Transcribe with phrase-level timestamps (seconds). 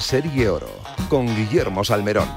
[0.00, 0.68] Serie Oro
[1.08, 2.28] con Guillermo Salmerón.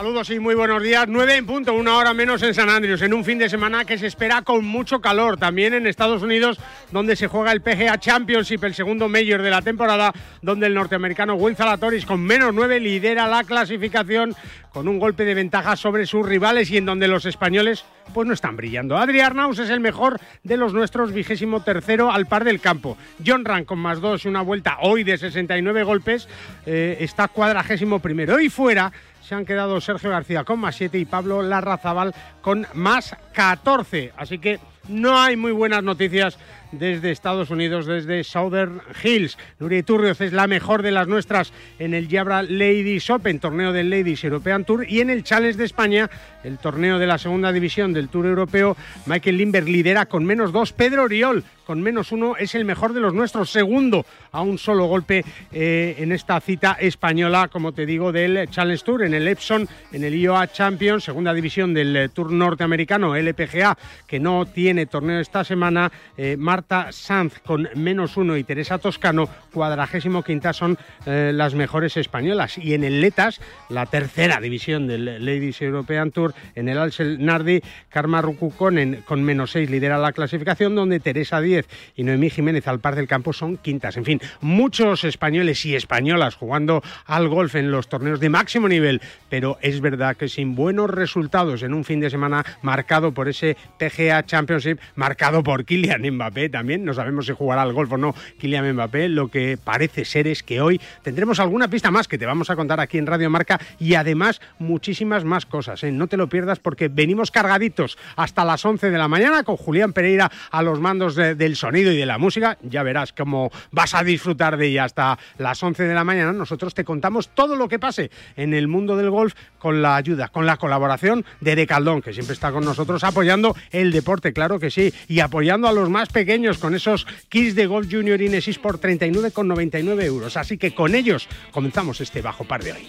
[0.00, 1.04] Saludos y muy buenos días.
[1.08, 3.98] 9 en punto, una hora menos en San Andrews, en un fin de semana que
[3.98, 5.36] se espera con mucho calor.
[5.36, 6.58] También en Estados Unidos,
[6.90, 11.34] donde se juega el PGA Championship, el segundo mayor de la temporada, donde el norteamericano
[11.34, 14.34] Will Zalatoris con menos 9 lidera la clasificación
[14.72, 18.32] con un golpe de ventaja sobre sus rivales y en donde los españoles pues no
[18.34, 18.96] están brillando.
[18.96, 22.96] Adri Arnaus es el mejor de los nuestros, vigésimo tercero al par del campo.
[23.24, 26.28] John Rand con más dos una vuelta hoy de 69 golpes
[26.66, 28.40] eh, está cuadragésimo primero.
[28.40, 28.92] Y fuera
[29.30, 34.12] se han quedado Sergio García con más 7 y Pablo Larrazabal con más 14.
[34.16, 36.36] Así que no hay muy buenas noticias
[36.72, 39.38] desde Estados Unidos, desde Southern Hills.
[39.60, 43.88] Nuria Turrios es la mejor de las nuestras en el Jabra Ladies Open, torneo del
[43.88, 46.10] Ladies European Tour, y en el Challenge de España,
[46.42, 50.72] el torneo de la segunda división del Tour Europeo, Michael Limber lidera con menos dos,
[50.72, 54.86] Pedro Oriol con menos uno es el mejor de los nuestros, segundo a un solo
[54.86, 59.68] golpe eh, en esta cita española, como te digo, del Challenge Tour, en el Epson,
[59.92, 65.20] en el IOA Champions, segunda división del eh, Tour norteamericano, LPGA, que no tiene torneo
[65.20, 71.54] esta semana, eh, Marta Sanz con menos uno y Teresa Toscano, cuadragésimo quinta, son las
[71.54, 72.58] mejores españolas.
[72.58, 77.62] Y en el Letas, la tercera división del Ladies European Tour, en el Alsel Nardi,
[77.88, 81.59] Karma Rukukonen con menos seis lidera la clasificación, donde Teresa Díez
[81.96, 83.96] y Noemí Jiménez al par del campo son quintas.
[83.96, 89.00] En fin, muchos españoles y españolas jugando al golf en los torneos de máximo nivel,
[89.28, 93.56] pero es verdad que sin buenos resultados en un fin de semana marcado por ese
[93.78, 98.14] PGA Championship, marcado por Kylian Mbappé también, no sabemos si jugará al golf o no
[98.38, 102.26] Kylian Mbappé, lo que parece ser es que hoy tendremos alguna pista más que te
[102.26, 105.82] vamos a contar aquí en Radio Marca y además muchísimas más cosas.
[105.84, 105.92] ¿eh?
[105.92, 109.92] No te lo pierdas porque venimos cargaditos hasta las 11 de la mañana con Julián
[109.92, 112.58] Pereira a los mandos de, sonido y de la música.
[112.62, 116.32] Ya verás cómo vas a disfrutar de ella hasta las 11 de la mañana.
[116.32, 120.28] Nosotros te contamos todo lo que pase en el mundo del golf con la ayuda,
[120.28, 124.70] con la colaboración de Decaldón, que siempre está con nosotros apoyando el deporte, claro que
[124.70, 128.80] sí, y apoyando a los más pequeños con esos kits de Golf Junior Inesis por
[128.80, 130.36] 39,99 euros.
[130.36, 132.88] Así que con ellos comenzamos este bajo par de hoy.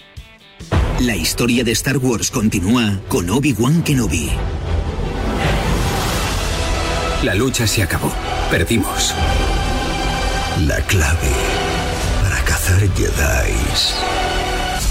[1.00, 4.30] La historia de Star Wars continúa con Obi-Wan Kenobi.
[7.24, 8.12] La lucha se acabó.
[8.52, 9.14] Perdimos.
[10.66, 11.32] La clave
[12.22, 13.94] para cazar Jedi's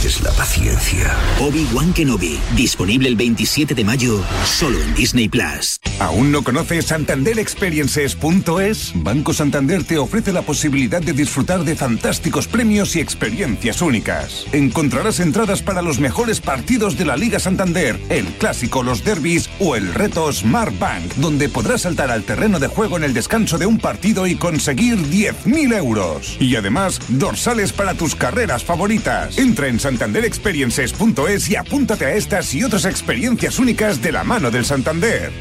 [0.06, 1.16] es la paciencia.
[1.40, 5.80] Obi-Wan Kenobi, disponible el 27 de mayo, solo en Disney Plus.
[6.00, 8.94] ¿Aún no conoces santanderexperiences.es?
[8.96, 14.48] Banco Santander te ofrece la posibilidad de disfrutar de fantásticos premios y experiencias únicas.
[14.52, 19.76] Encontrarás entradas para los mejores partidos de la Liga Santander, el clásico, los derbis o
[19.76, 23.68] el reto Smart Bank, donde podrás saltar al terreno de juego en el descanso de
[23.68, 26.38] un partido y conseguir 10.000 euros.
[26.40, 29.38] Y además, dorsales para tus carreras favoritas.
[29.38, 34.66] Entra en santanderexperiences.es y apúntate a estas y otras experiencias únicas de la mano del
[34.66, 35.32] Santander.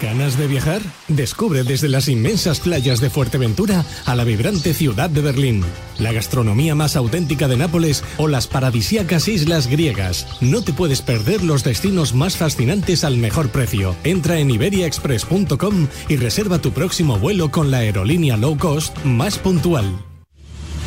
[0.00, 0.80] ¿Ganas de viajar?
[1.08, 5.64] Descubre desde las inmensas playas de Fuerteventura a la vibrante ciudad de Berlín,
[5.98, 10.28] la gastronomía más auténtica de Nápoles o las paradisíacas islas griegas.
[10.40, 13.96] No te puedes perder los destinos más fascinantes al mejor precio.
[14.04, 20.09] Entra en iberiaexpress.com y reserva tu próximo vuelo con la aerolínea low cost más puntual.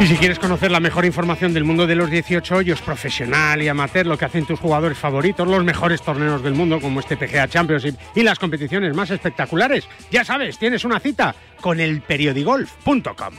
[0.00, 3.66] Y si quieres conocer la mejor información del mundo de los 18 hoyos, profesional y
[3.66, 7.48] amateur, lo que hacen tus jugadores favoritos, los mejores torneos del mundo como este PGA
[7.48, 13.34] Championship y las competiciones más espectaculares, ya sabes, tienes una cita con el periodigolf.com.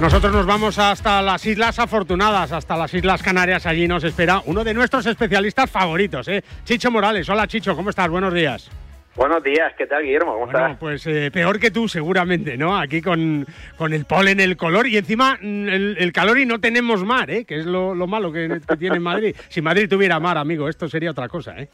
[0.00, 3.64] Nosotros nos vamos hasta las Islas Afortunadas, hasta las Islas Canarias.
[3.64, 6.42] Allí nos espera uno de nuestros especialistas favoritos, ¿eh?
[6.64, 7.28] Chicho Morales.
[7.28, 8.08] Hola Chicho, ¿cómo estás?
[8.08, 8.70] Buenos días.
[9.18, 10.34] Buenos días, ¿qué tal, Guillermo?
[10.34, 10.78] ¿Cómo bueno, estás?
[10.78, 12.78] Pues eh, peor que tú, seguramente, ¿no?
[12.78, 13.44] Aquí con,
[13.76, 17.28] con, el polen, el color y encima mm, el, el calor y no tenemos mar,
[17.28, 17.44] ¿eh?
[17.44, 19.34] Que es lo, lo malo que, que, tiene Madrid.
[19.48, 21.68] Si Madrid tuviera mar, amigo, esto sería otra cosa, ¿eh?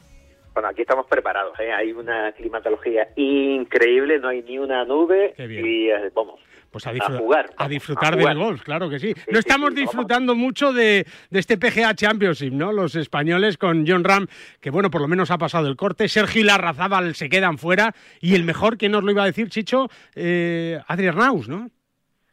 [0.55, 1.71] Bueno, aquí estamos preparados, ¿eh?
[1.71, 6.39] Hay una climatología increíble, no hay ni una nube y, eh, vamos,
[6.75, 7.49] pues a, jugar.
[7.55, 8.35] A disfrutar a jugar.
[8.35, 9.13] del golf, claro que sí.
[9.13, 10.43] sí no estamos sí, sí, disfrutando vamos.
[10.43, 12.73] mucho de, de, este PGA Championship, ¿no?
[12.73, 14.27] Los españoles con John Ram,
[14.59, 16.09] que bueno, por lo menos ha pasado el corte.
[16.09, 17.93] Sergio y Larrazábal se quedan fuera.
[18.19, 19.87] Y el mejor, ¿quién nos lo iba a decir, Chicho?
[20.15, 21.69] Eh, Adrián Naus, ¿no?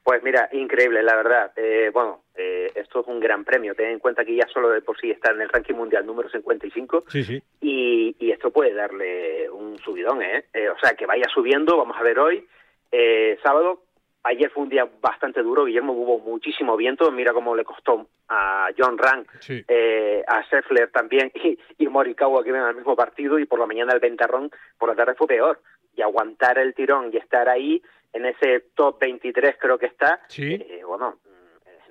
[0.02, 1.52] Pues mira, increíble, la verdad.
[1.54, 3.76] Eh, bueno, eh, esto es un gran premio.
[3.76, 6.28] Ten en cuenta que ya solo de por sí está en el ranking mundial número
[6.28, 7.04] 55.
[7.06, 7.40] Sí, sí.
[7.60, 10.46] Y, y esto puede darle un subidón, ¿eh?
[10.74, 11.76] O sea, que vaya subiendo.
[11.76, 12.44] Vamos a ver hoy.
[12.92, 13.84] Eh, sábado,
[14.24, 18.68] Ayer fue un día bastante duro, Guillermo, hubo muchísimo viento, mira cómo le costó a
[18.78, 19.64] John Rang, sí.
[19.66, 23.66] eh, a Scheffler también y, y Morikawa que ven al mismo partido y por la
[23.66, 25.60] mañana el ventarrón, por la tarde fue peor.
[25.94, 27.82] Y aguantar el tirón y estar ahí
[28.14, 30.54] en ese top 23 creo que está, sí.
[30.54, 31.18] eh, bueno,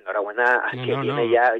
[0.00, 1.32] enhorabuena a No, que no, tiene no.
[1.32, 1.54] ya...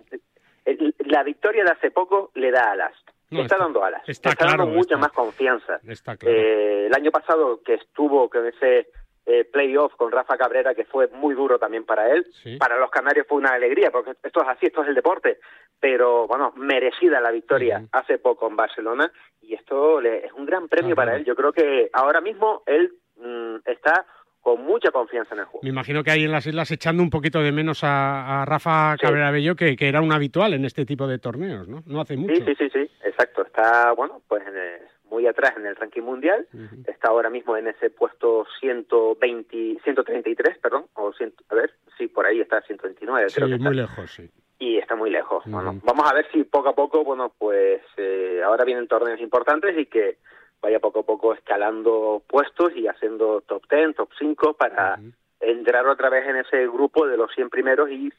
[1.07, 2.93] La victoria de hace poco le da alas.
[3.31, 5.81] No, está, está- dando alas, está está, dando mucha está- más confianza.
[5.89, 6.37] Está claro.
[6.37, 8.89] Eh, el año pasado que estuvo con ese
[9.27, 12.57] eh, playoff con Rafa Cabrera, que fue muy duro también para él, Sí.
[12.57, 15.39] para los canarios fue una alegría, porque esto es así, esto es el deporte,
[15.79, 19.11] pero bueno, merecida la victoria hace poco en Barcelona,
[19.41, 21.25] y esto le- es un gran premio Ah, para él.
[21.25, 24.05] Yo creo que ahora mismo él mm, está
[24.41, 25.61] con mucha confianza en el juego.
[25.63, 28.97] Me imagino que hay en las islas echando un poquito de menos a, a Rafa
[28.99, 29.07] Sí.
[29.07, 31.85] Cabrera Bello, que, que era un habitual en este tipo de torneos, ¿no?
[31.87, 32.35] No hace mucho.
[32.35, 33.43] Sí, sí, sí, sí, exacto.
[33.43, 34.81] Está, bueno, pues en el-
[35.13, 36.47] muy atrás en el ranking mundial.
[36.87, 42.25] Está ahora mismo en ese puesto 120, 133, perdón, o 100, a ver, sí, por
[42.27, 43.65] ahí está 129, Sí, creo que está.
[43.69, 44.31] muy lejos, sí.
[44.59, 45.45] y está muy lejos.
[45.47, 49.77] Bueno, vamos a ver si poco a poco, bueno, pues eh, ahora vienen torneos importantes
[49.79, 50.17] y que
[50.63, 54.99] vaya poco a poco escalando puestos y haciendo top 10, top 5 para
[55.41, 58.13] entrar otra vez en ese grupo de los 100 primeros y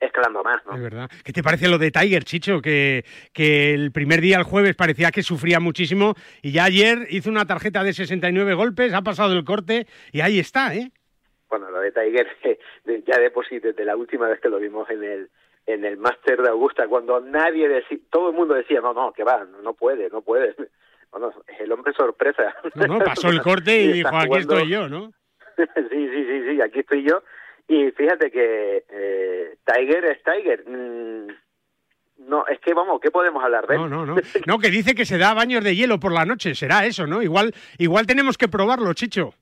[0.00, 0.74] escalando más, ¿no?
[0.74, 1.10] Es verdad.
[1.24, 2.60] ¿Qué te parece lo de Tiger, Chicho?
[2.60, 7.30] Que, que el primer día, el jueves, parecía que sufría muchísimo y ya ayer hizo
[7.30, 10.90] una tarjeta de 69 golpes, ha pasado el corte y ahí está, ¿eh?
[11.48, 12.28] Bueno, lo de Tiger,
[13.06, 15.30] ya de por sí, desde la última vez que lo vimos en el
[15.66, 19.24] en el Máster de Augusta, cuando nadie decía, todo el mundo decía, no, no, que
[19.24, 20.54] va, no, puede, no puede.
[21.12, 22.54] Bueno, el hombre sorpresa.
[22.76, 25.12] No, no, pasó el corte y dijo, está aquí estoy yo, ¿no?
[25.56, 27.24] sí, sí, sí, sí, aquí estoy yo.
[27.70, 30.64] Y fíjate que eh, Tiger es Tiger.
[30.68, 31.28] Mm,
[32.28, 33.80] no, es que vamos, ¿qué podemos hablar de él?
[33.82, 34.16] No, no, no.
[34.46, 37.22] No, que dice que se da baños de hielo por la noche, será eso, ¿no?
[37.22, 39.34] Igual, igual tenemos que probarlo, Chicho.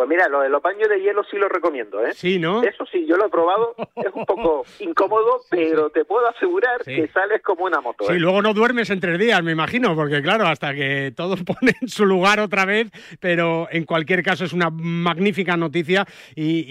[0.00, 2.14] Pues mira, lo de los baños de hielo sí lo recomiendo, ¿eh?
[2.14, 2.62] Sí, ¿no?
[2.62, 6.94] Eso sí, yo lo he probado, es un poco incómodo, pero te puedo asegurar Sí.
[6.96, 8.04] que sales como una moto.
[8.06, 8.18] Sí, ¿eh?
[8.18, 12.06] luego no duermes en tres días, me imagino, porque claro, hasta que todos ponen su
[12.06, 12.90] lugar otra vez,
[13.20, 16.64] pero en cualquier caso es una magnífica noticia y,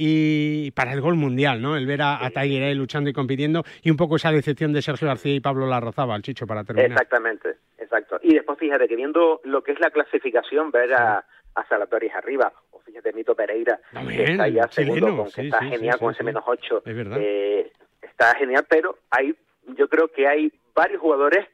[0.66, 1.76] y para el gol mundial, ¿no?
[1.78, 4.82] El ver a, a Tiger ahí luchando y compitiendo y un poco esa decepción de
[4.82, 6.94] Sergio García y Pablo Larrazábal, Chicho, para terminar.
[6.94, 8.18] Exactamente, exacto.
[8.24, 12.52] Y después fíjate que viendo lo que es la clasificación, ver a, a Salatoris arriba,
[12.90, 15.70] o fíjate Mito Pereira, También, que está ya segundo, chileno, con, que sí, está sí,
[15.70, 16.84] genial sí, con ese menos 8.
[16.86, 17.20] Es verdad.
[18.02, 19.36] está genial, pero hay,
[19.78, 21.46] yo creo que hay varios jugadores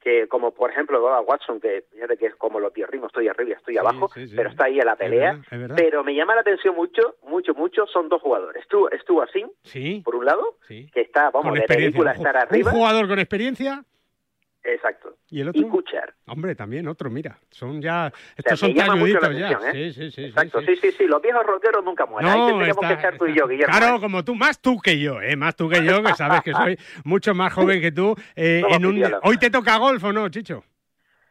[0.00, 3.56] que, como por ejemplo Doda Watson, que fíjate que es como los tierrimos, estoy arriba,
[3.56, 5.32] estoy abajo, pero está ahí a la Es pelea.
[5.32, 5.76] verdad, es verdad.
[5.76, 8.62] Pero me llama la atención mucho, mucho, mucho, son dos jugadores.
[8.62, 12.70] Estuvo, estuvo así, Sí, por un lado, que está, vamos, de película estar arriba.
[12.70, 13.82] Un jugador con experiencia,
[14.74, 15.16] Exacto.
[15.30, 15.68] ¿Y el otro?
[15.68, 16.14] Kucher.
[16.26, 17.38] Hombre, también otro, mira.
[17.50, 18.12] Son ya.
[18.36, 19.58] Estos son talluditos ya.
[19.72, 19.92] ¿eh?
[19.92, 20.24] Sí, sí, sí.
[20.26, 21.06] Exacto, sí, sí, sí.
[21.06, 22.30] Los viejos rockeros nunca mueren.
[22.30, 23.74] No, Ahí tendríamos que tú y yo, Guillermo.
[23.76, 24.00] Claro, ¿eh?
[24.00, 25.36] como tú, más tú que yo, ¿eh?
[25.36, 28.14] Más tú que yo, que sabes que soy mucho más joven que tú.
[28.36, 29.02] Eh, en un...
[29.22, 30.64] Hoy te toca golf o no, Chicho.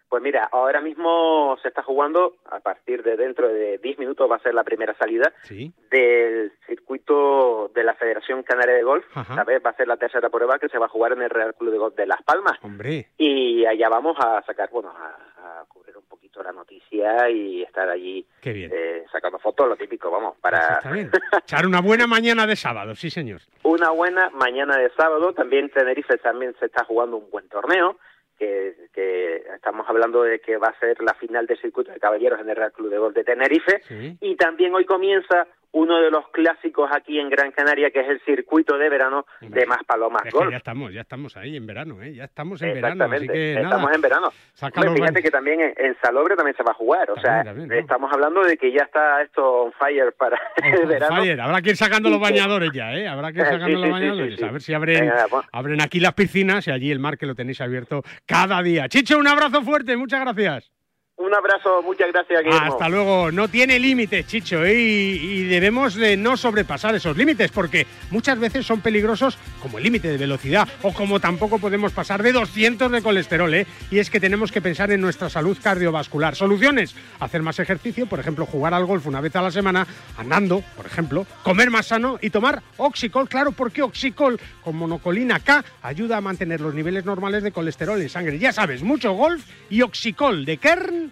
[0.09, 4.37] Pues mira, ahora mismo se está jugando, a partir de dentro de 10 minutos va
[4.37, 5.73] a ser la primera salida Sí.
[5.91, 9.05] del circuito de la Federación Canaria de Golf.
[9.13, 9.35] Ajá.
[9.35, 9.61] ¿Sabes?
[9.65, 11.71] Va a ser la tercera prueba que se va a jugar en el Real Club
[11.71, 12.57] de Golf de Las Palmas.
[12.61, 13.07] Hombre.
[13.17, 17.89] Y allá vamos a sacar, bueno, a, a cubrir un poquito la noticia y estar
[17.89, 18.71] allí Qué bien.
[18.73, 21.11] eh, sacando fotos, lo típico, vamos, para Está bien.
[21.43, 23.41] Echar una buena mañana de sábado, sí, señor.
[23.63, 25.33] una buena mañana de sábado.
[25.33, 27.97] También Tenerife también se está jugando un buen torneo,
[28.37, 32.39] que, que estamos hablando de que va a ser la final del circuito de caballeros
[32.39, 33.81] en el Real Club de Golf de Tenerife.
[33.83, 34.17] Sí.
[34.21, 38.19] Y también hoy comienza uno de los clásicos aquí en Gran Canaria, que es el
[38.21, 40.51] circuito de verano de Más Palomas Es que Golf.
[40.51, 42.13] ya estamos, ya estamos ahí en verano, ¿eh?
[42.15, 43.95] Ya estamos en verano, así que estamos nada.
[43.95, 44.29] en verano.
[44.61, 47.43] Hombre, fíjate que también en, en Salobre también se va a jugar, o También, sea,
[47.43, 47.75] también, ¿no?
[47.75, 51.15] estamos hablando de que ya está esto on fire para el On verano.
[51.17, 51.41] fire.
[51.41, 53.07] Habrá que ir sacando los bañadores ya, ¿eh?
[53.07, 54.35] Habrá que ir sacando sí, los sí, bañadores.
[54.39, 54.45] sí.
[54.45, 55.45] A ver si abren, Venga, pues.
[55.51, 58.87] abren aquí las piscinas y allí el mar que lo tenéis abierto cada día.
[58.89, 60.71] Chicho, un abrazo fuerte, muchas gracias.
[61.19, 62.73] Un abrazo, muchas gracias, Guillermo.
[62.73, 63.31] Hasta luego.
[63.31, 64.75] No tiene límites, Chicho, ¿eh?
[64.75, 70.09] y, debemos de no sobrepasar esos límites porque muchas veces son peligrosos como el límite
[70.09, 73.51] de velocidad o como tampoco podemos pasar de 200 de colesterol.
[73.51, 73.65] ¿eh?
[73.89, 76.35] Y es que tenemos que pensar en nuestra salud cardiovascular.
[76.35, 80.61] Soluciones, hacer más ejercicio, por ejemplo, jugar al golf una vez a la semana, andando,
[80.75, 83.27] por ejemplo, comer más sano y tomar Oxicol.
[83.27, 88.09] Claro, porque Oxicol con monocolina K ayuda a mantener los niveles normales de colesterol en
[88.09, 88.37] sangre.
[88.37, 91.06] Ya sabes, mucho golf y Oxicol de Kern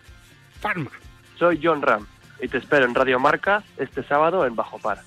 [1.38, 2.08] Soy John Ram
[2.42, 5.00] y te espero en Radio Marca este sábado en Bajo Par.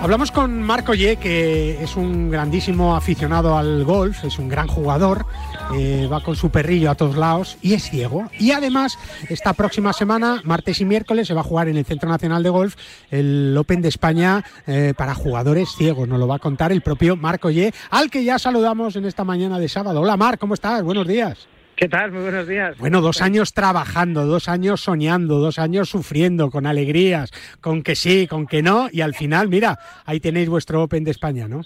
[0.00, 5.26] Hablamos con Marco Ye, que es un grandísimo aficionado al golf, es un gran jugador,
[5.74, 8.28] eh, va con su perrillo a todos lados y es ciego.
[8.38, 12.08] Y además, esta próxima semana, martes y miércoles, se va a jugar en el Centro
[12.08, 12.76] Nacional de Golf
[13.10, 16.08] el Open de España eh, para jugadores ciegos.
[16.08, 19.24] Nos lo va a contar el propio Marco Ye, al que ya saludamos en esta
[19.24, 20.00] mañana de sábado.
[20.00, 20.82] Hola Mar, ¿cómo estás?
[20.82, 21.48] Buenos días.
[21.76, 22.10] ¿Qué tal?
[22.10, 22.78] Muy buenos días.
[22.78, 27.30] Bueno, dos años trabajando, dos años soñando, dos años sufriendo, con alegrías,
[27.60, 31.10] con que sí, con que no, y al final, mira, ahí tenéis vuestro Open de
[31.10, 31.60] España, ¿no?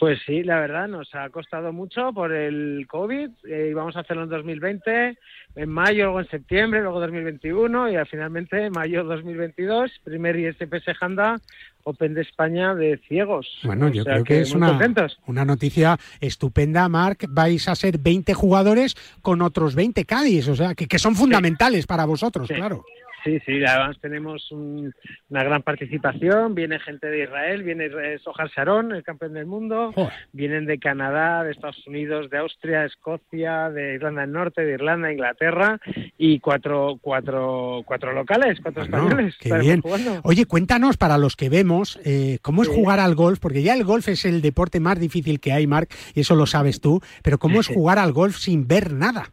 [0.00, 3.30] Pues sí, la verdad, nos ha costado mucho por el COVID.
[3.48, 5.18] Eh, íbamos a hacerlo en 2020,
[5.56, 11.36] en mayo, luego en septiembre, luego 2021 y al finalmente mayo 2022, primer ISPS Handa
[11.84, 13.46] Open de España de ciegos.
[13.62, 14.78] Bueno, O yo creo que, es una,
[15.26, 17.26] una noticia estupenda, Marc.
[17.28, 21.86] Vais a ser 20 jugadores con otros 20 Cádiz, o sea, que, que son fundamentales
[21.86, 22.54] para vosotros, Sí.
[22.54, 22.84] claro.
[23.24, 24.92] Sí, sí, además tenemos un-
[25.30, 26.54] una gran participación.
[26.54, 27.88] Viene gente de Israel, viene
[28.18, 29.94] Sohar Sharon, el campeón del mundo.
[30.32, 35.10] Vienen de Canadá, de Estados Unidos, de Austria, Escocia, de Irlanda del Norte, de Irlanda,
[35.10, 35.80] Inglaterra
[36.18, 39.36] y cuatro, cuatro, cuatro locales, cuatro Bueno, españoles.
[39.40, 39.80] qué bien.
[39.80, 40.20] jugando.
[40.22, 42.74] Oye, cuéntanos para los que vemos eh, cómo es Sí.
[42.74, 45.90] jugar al golf, porque ya el golf es el deporte más difícil que hay, Marc,
[46.14, 49.30] y eso lo sabes tú, pero cómo es jugar al golf sin ver nada.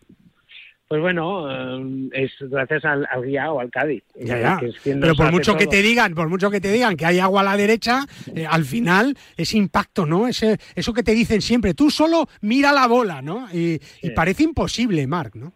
[0.92, 4.04] Pues bueno, eh, es gracias al, al guía o al Cádiz.
[4.14, 4.58] Ya, ya.
[4.60, 7.06] que es quien Pero por mucho que te digan, por mucho que te digan que
[7.06, 8.02] hay agua a la derecha,
[8.36, 10.28] eh, al final ese impacto, ¿no?
[10.28, 13.48] Ese, eso que te dicen siempre, tú solo mira la bola, ¿no?
[13.54, 15.54] Y, y parece imposible, Marc, ¿no?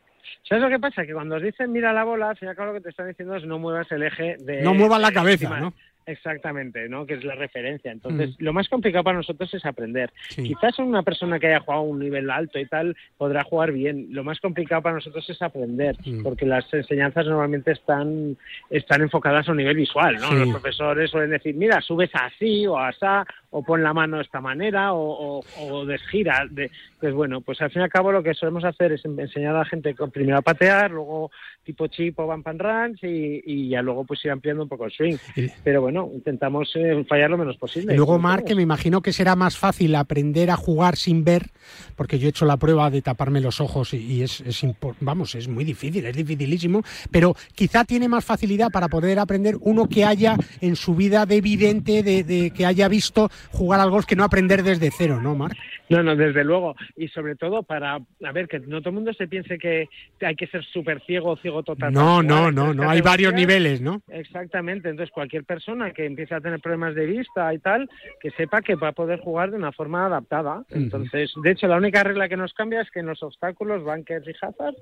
[0.48, 1.06] ¿Sabes lo que pasa?
[1.06, 3.36] Que cuando os dicen mira la bola, al final claro, lo que te están diciendo
[3.36, 4.62] es no muevas el eje de...
[4.62, 5.60] No muevas la cabeza, encima.
[5.60, 5.74] ¿no?
[6.08, 7.06] Exactamente, ¿no?
[7.06, 7.92] Que es la referencia.
[7.92, 8.44] Entonces, Mm.
[8.44, 10.12] lo más complicado para nosotros es aprender.
[10.30, 10.44] Sí.
[10.44, 14.08] Quizás una persona que haya jugado a un nivel alto y tal podrá jugar bien.
[14.12, 16.22] Lo más complicado para nosotros es aprender, Mm.
[16.24, 18.38] porque las enseñanzas normalmente están,
[18.70, 20.28] están enfocadas a un nivel visual, ¿no?
[20.30, 20.36] Sí.
[20.36, 23.26] Los profesores suelen decir, mira, subes así o asá,
[23.58, 26.46] o pon la mano de esta manera, o, o, o desgira.
[26.52, 26.70] De...
[27.00, 29.56] Pues bueno, pues al fin y al cabo lo que solemos hacer es en- enseñar
[29.56, 31.32] a la gente primero a patear, luego
[31.64, 34.86] tipo chip o bump and runs y, y ya luego pues ir ampliando un poco
[34.86, 35.16] el swing.
[35.64, 37.94] Pero bueno, intentamos eh, fallar lo menos posible.
[37.94, 38.42] Y luego, todos.
[38.46, 41.50] que me imagino que será más fácil aprender a jugar sin ver,
[41.96, 44.66] porque yo he hecho la prueba de taparme los ojos y, y es, es
[45.00, 46.82] vamos, es muy difícil, es dificilísimo,
[47.12, 51.42] pero quizá tiene más facilidad para poder aprender uno que haya en su vida de
[51.42, 55.36] vidente, de, de que haya visto jugar al golf que no aprender desde cero, ¿no,
[55.36, 55.58] Marc?
[55.90, 56.76] No, no, desde luego.
[56.96, 59.88] Y sobre todo para, a ver, que no todo el mundo se piense que
[60.22, 61.94] hay que ser súper ciego o ciego total.
[61.94, 64.02] No, no, no, no, hay varios niveles, ¿no?
[64.10, 64.90] Exactamente.
[64.90, 68.76] Entonces, cualquier persona que empiece a tener problemas de vista y tal, que sepa que
[68.76, 70.64] va a poder jugar de una forma adaptada.
[70.70, 74.28] Entonces, de hecho, la única regla que nos cambia es que en los obstáculos, bunkers
[74.28, 74.76] y hazard,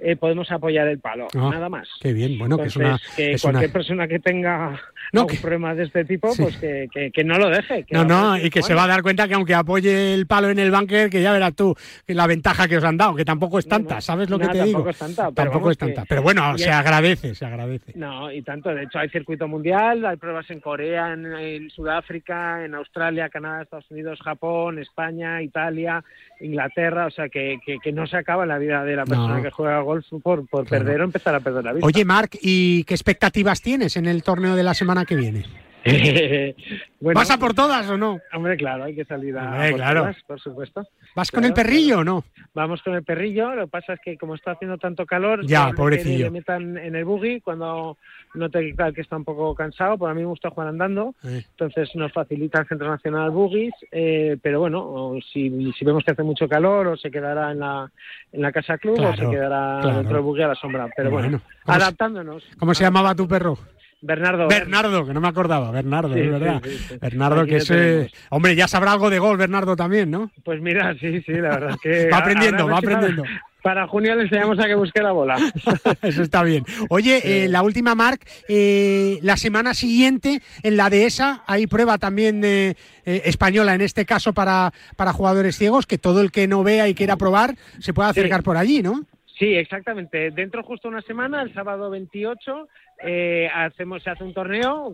[0.00, 1.88] eh, podemos apoyar el palo, ah, nada más.
[2.00, 2.98] Qué bien, bueno, que es una...
[3.16, 4.80] Que cualquier persona que tenga
[5.12, 7.84] no, un problema de este tipo, pues que, que, no lo deje.
[7.90, 10.58] no, no, y que se va a dar cuenta que aunque apoye el palo en
[10.58, 11.74] el bunker, que ya verás tú
[12.06, 14.88] la ventaja que os han dado, que tampoco es tanta, ¿sabes lo que te digo?
[14.88, 17.92] Es tanta, tampoco es tanta, pero bueno, se agradece, se agradece.
[17.94, 22.74] No, y tanto, de hecho hay circuito mundial, hay pruebas en Corea, en, Sudáfrica, en
[22.74, 26.02] Australia, Canadá, Estados Unidos, Japón, España, Italia,
[26.40, 29.80] Inglaterra, o sea que, que, no se acaba la vida de la persona que juega
[29.80, 31.86] golf por, por perder o empezar a perder la vida.
[31.86, 35.44] Oye, Marc, ¿y qué expectativas tienes en el torneo de la semana que viene?
[37.00, 38.18] bueno, ¿Vas a por todas o no?
[38.34, 40.86] Hombre, claro, hay que salir a por todas, por supuesto.
[41.16, 42.24] ¿Vas con el perrillo o no?
[42.54, 45.70] Vamos con el perrillo, lo que pasa es que como está haciendo tanto calor, ya,
[45.70, 46.18] pobrecillo.
[46.18, 47.96] Que le metan en el buggy cuando
[48.34, 51.14] no te tal que está un poco cansado, pues a mí me gusta jugar andando,
[51.22, 56.22] entonces nos facilita el Centro Nacional Buggies, eh, pero bueno, si, si, vemos que hace
[56.22, 57.90] mucho calor o se quedará en la,
[58.32, 61.40] en la casa club o se quedará dentro del buggy a la sombra, pero bueno,
[61.64, 62.44] adaptándonos.
[62.58, 63.58] ¿Cómo se llamaba tu perro?
[64.02, 64.48] Bernardo.
[64.48, 66.62] Bernardo, que no me acordaba, Bernardo, es verdad.
[67.00, 68.12] Bernardo, que es.
[68.30, 70.30] Hombre, ya sabrá algo de gol, Bernardo también, ¿no?
[70.42, 72.08] Pues mira, sí, sí, la verdad es que.
[72.12, 73.24] va aprendiendo, va aprendiendo.
[73.62, 75.36] Para, junio le enseñamos a que busque la bola.
[76.02, 76.64] Eso está bien.
[76.88, 82.40] Oye, eh, la última, Marc, eh, la semana siguiente en la dehesa hay prueba también
[82.42, 86.88] eh, española, en este caso para, para jugadores ciegos, que todo el que no vea
[86.88, 89.04] y quiera probar se puede acercar por allí, ¿no?
[89.40, 90.30] Sí, exactamente.
[90.32, 92.68] Dentro justo una semana, el sábado 28,
[93.02, 94.92] eh, hacemos, se hace un torneo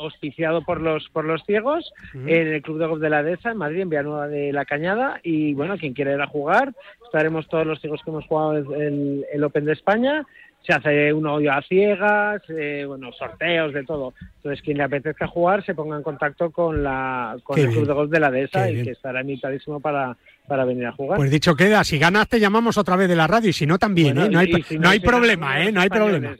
[0.00, 3.58] auspiciado por los por los ciegos en el Club de Golf de la Dehesa, en
[3.58, 5.20] Madrid, en Villanueva de la Cañada.
[5.22, 6.72] Y bueno, quien quiera ir a jugar,
[7.04, 10.24] estaremos todos los ciegos que hemos jugado el, el Open de España
[10.66, 14.14] se hace un hoyo a ciegas, eh, bueno, sorteos, de todo.
[14.36, 17.92] Entonces, quien le apetezca jugar, se ponga en contacto con la con el Club de
[17.92, 21.16] Golf de la Dehesa y que estará invitadísimo para, para venir a jugar.
[21.16, 23.78] Pues dicho queda, si ganas te llamamos otra vez de la radio y si no
[23.78, 24.28] también, ¿eh?
[24.28, 25.72] No hay, no, hay problema, ¿eh?
[25.72, 26.36] No hay problema.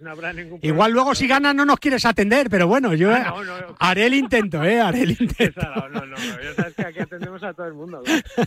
[0.60, 3.34] Igual luego si ganas no nos quieres atender, pero bueno, yo ah,
[3.78, 4.80] haré el intento, ¿eh?
[4.80, 5.60] Haré el intento.
[5.90, 8.02] No, no, ya sabes que aquí atendemos a todo el mundo.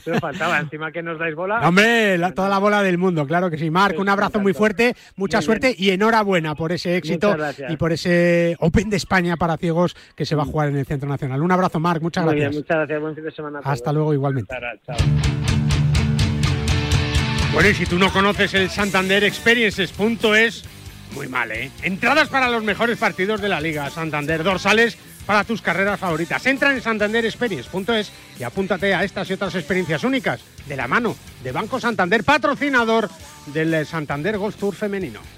[0.05, 1.67] Pero faltaba, encima que nos dais bola.
[1.67, 3.71] Hombre, toda la bola del mundo, claro que sí.
[3.71, 7.35] Marc, un abrazo muy fuerte, mucha suerte y enhorabuena por ese éxito
[7.67, 10.85] y por ese Open de España para ciegos que se va a jugar en el
[10.85, 11.41] Centro Nacional.
[11.41, 12.55] Un abrazo, Marc, muchas gracias.
[12.55, 13.59] muchas gracias, buen fin de semana.
[13.63, 14.55] Hasta luego, igualmente.
[17.57, 20.63] Bueno, y si tú no conoces el Santander Experiences.es,
[21.15, 21.71] muy mal, ¿eh?
[21.81, 26.45] Entradas para los mejores partidos de la Liga Santander, dorsales para tus carreras favoritas.
[26.45, 31.51] Entra en santanderexperience.es y apúntate a estas y otras experiencias únicas de la mano de
[31.51, 33.09] Banco Santander, patrocinador
[33.47, 35.21] del Santander Golf Tour femenino.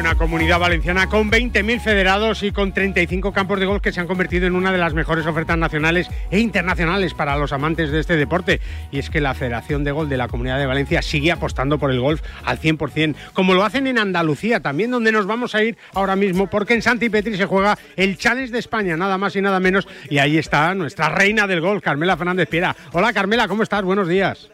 [0.00, 4.06] Una comunidad valenciana con 20.000 federados y con 35 campos de golf que se han
[4.06, 8.16] convertido en una de las mejores ofertas nacionales e internacionales para los amantes de este
[8.16, 8.60] deporte.
[8.92, 11.90] Y es que la Federación de Golf de la Comunidad de Valencia sigue apostando por
[11.90, 15.76] el golf al 100%, como lo hacen en Andalucía, también donde nos vamos a ir
[15.94, 19.42] ahora mismo, porque en Santi Petri se juega el Challenge de España, nada más y
[19.42, 19.88] nada menos.
[20.10, 22.76] Y ahí está nuestra reina del golf, Carmela Fernández Piera.
[22.92, 23.82] Hola Carmela, ¿cómo estás?
[23.82, 24.48] Buenos días.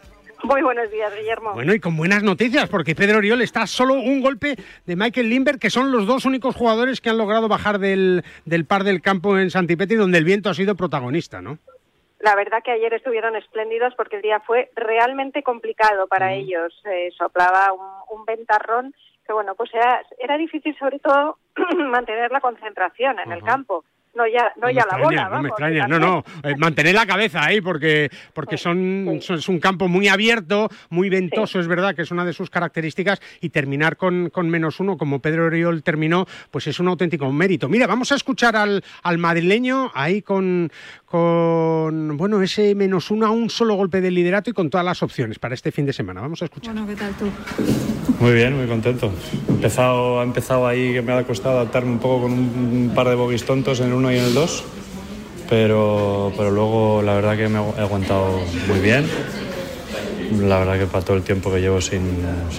[0.45, 1.53] Muy buenos días, Guillermo.
[1.53, 4.55] Bueno, y con buenas noticias, porque Pedro Oriol está solo un golpe
[4.85, 8.65] de Michael Limber, que son los dos únicos jugadores que han logrado bajar del, del
[8.65, 11.57] par del campo en Santipeti, donde el viento ha sido protagonista, ¿no?
[12.19, 16.73] La verdad que ayer estuvieron espléndidos porque el día fue realmente complicado para ellos.
[17.17, 18.93] soplaba un, ventarrón
[19.25, 21.39] que, bueno, pues era, era difícil sobre todo
[21.75, 23.83] mantener la concentración en el campo
[24.15, 25.29] no ya, no, ya la bola.
[25.29, 29.59] No me extraña, no, no, eh, mantener la cabeza ahí porque, porque son, es un
[29.59, 33.97] campo muy abierto, muy ventoso, es verdad que es una de sus características y terminar
[33.97, 37.67] con, con, menos uno como Pedro Oriol terminó, pues es un auténtico mérito.
[37.67, 40.71] Mira, vamos a escuchar al, al madrileño ahí con,
[41.05, 45.03] con, bueno, ese menos uno a un solo golpe de liderato y con todas las
[45.03, 46.21] opciones para este fin de semana.
[46.21, 46.73] Vamos a escuchar.
[46.73, 47.29] Bueno, ¿qué tal tú?
[48.19, 49.11] Muy bien, muy contento.
[49.49, 53.15] empezado, ha empezado ahí que me ha costado adaptarme un poco con un, par de
[53.15, 54.63] bogies tontos en el 1 y en el 2,
[55.49, 59.05] pero, pero luego la verdad que me he aguantado muy bien.
[60.41, 62.01] La verdad que para todo el tiempo que llevo sin,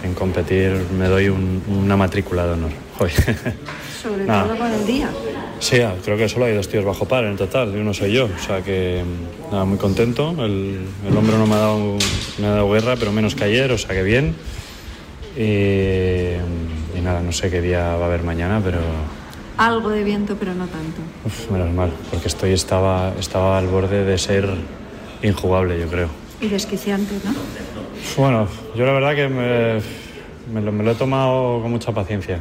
[0.01, 2.71] sin competir me doy una matrícula de honor.
[4.03, 5.11] Sobre todo con el día.
[5.59, 8.13] Sí, ah, creo que solo hay dos tíos bajo par en total y uno soy
[8.13, 8.27] yo.
[8.27, 9.03] O sea que
[9.51, 10.31] nada, muy contento.
[10.39, 11.99] El, el hombro no me ha, dado,
[12.39, 14.35] me ha dado guerra, pero menos que ayer, o sea que bien.
[15.37, 18.79] Y, nada, no sé qué día va a haber mañana, pero...
[19.59, 21.01] Algo de viento, pero no tanto.
[21.25, 24.49] Uf, menos mal, porque estoy, estaba, estaba al borde de ser
[25.23, 26.09] injugable, yo creo.
[26.41, 27.33] Y desquiciante, ¿no?
[28.17, 32.39] Bueno, yo la verdad que me, lo, me lo, he tomado con mucha paciencia.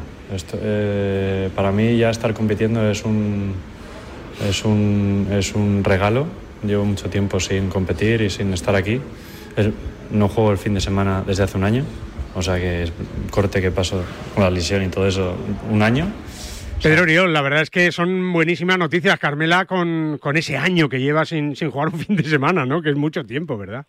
[0.61, 3.53] Eh, para mí ya estar compitiendo es un,
[4.47, 6.25] es un, es un regalo.
[6.65, 8.99] Llevo mucho tiempo sin competir y sin estar aquí.
[10.11, 11.83] no juego el fin de semana desde hace un año,
[12.35, 12.93] o sea que es
[13.31, 15.35] corte que paso con la lesión y todo eso
[15.71, 16.07] un año.
[16.83, 20.99] Pedro Oriol, la verdad es que son buenísimas noticias, Carmela, con, con ese año que
[20.99, 22.81] lleva sin, sin jugar un fin de semana, ¿no?
[22.81, 23.85] Que es mucho tiempo, ¿verdad?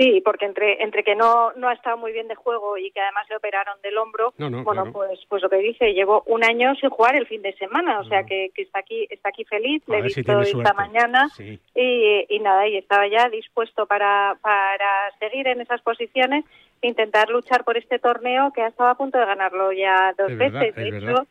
[0.00, 3.00] Sí, porque entre entre que no no ha estado muy bien de juego y que
[3.00, 6.88] además le operaron del hombro, bueno, pues pues lo que dice, llevo un año sin
[6.88, 9.98] jugar el fin de semana, o sea que, que, está aquí está aquí feliz, le
[9.98, 15.60] he visto esta mañana y, y, nada, y estaba ya dispuesto para, para seguir en
[15.60, 16.46] esas posiciones
[16.82, 20.74] intentar luchar por este torneo que ha estado a punto de ganarlo ya dos veces.
[20.74, 21.26] de, hecho,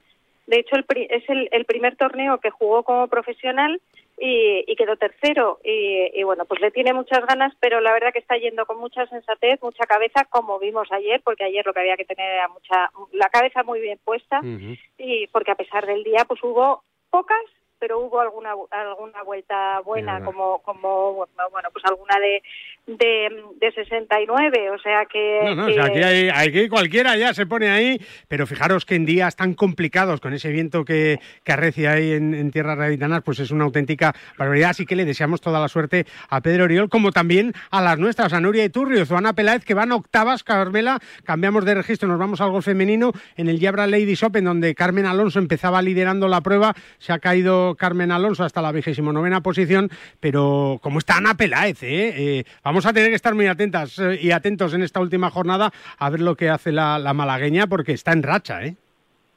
[0.47, 3.81] de hecho, el, es el, el primer torneo que jugó como profesional
[4.19, 5.59] y, quedó tercero.
[5.63, 9.05] Y, bueno, pues le tiene muchas ganas, pero la verdad que está yendo con mucha
[9.07, 12.91] sensatez, mucha cabeza, como vimos ayer, porque ayer lo que había que tener era mucha,
[13.13, 14.41] la cabeza muy bien puesta,
[14.97, 17.41] y porque a pesar del día, pues hubo pocas
[17.79, 22.43] pero hubo alguna alguna vuelta buena como como bueno pues alguna de
[22.97, 27.45] de, de 69 o sea que no, no, sea, aquí, hay, aquí cualquiera ya se
[27.45, 31.93] pone ahí pero fijaros que en días tan complicados con ese viento que, que arrecia
[31.93, 35.59] ahí en, en tierras raditanas pues es una auténtica barbaridad así que le deseamos toda
[35.59, 39.63] la suerte a Pedro Oriol como también a las nuestras a Nuria Iturrio Zuana Peláez
[39.65, 43.87] que van octavas Carmela cambiamos de registro nos vamos al gol femenino en el Yabra
[43.87, 48.61] Ladies Open donde Carmen Alonso empezaba liderando la prueba se ha caído Carmen Alonso hasta
[48.61, 52.13] la vigésimo novena posición, pero como está Ana Peláez, ¿eh?
[52.17, 55.71] Eh, vamos a tener que estar muy atentas eh, y atentos en esta última jornada
[55.97, 58.75] a ver lo que hace la, malagueña porque está en racha, ¿eh?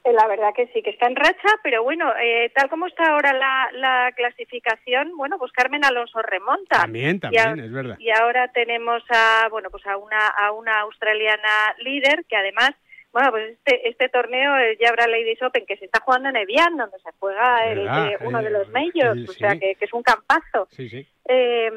[0.05, 2.12] La verdad que sí, que está en racha, pero bueno,
[2.57, 6.81] tal como está ahora la, clasificación, bueno, pues Carmen Alonso remonta.
[6.81, 7.96] También, también, es verdad.
[8.00, 12.72] Y ahora tenemos a, bueno, pues a una, a una australiana líder que además
[13.12, 16.76] Bueno, pues este, este torneo es Jabra Ladies Open que se está jugando en Evian,
[16.76, 17.88] donde se juega el,
[18.22, 20.66] uno de los majors, o sea que, que, es un campazo.
[20.70, 21.07] Sí, sí.
[21.28, 21.70] Eh,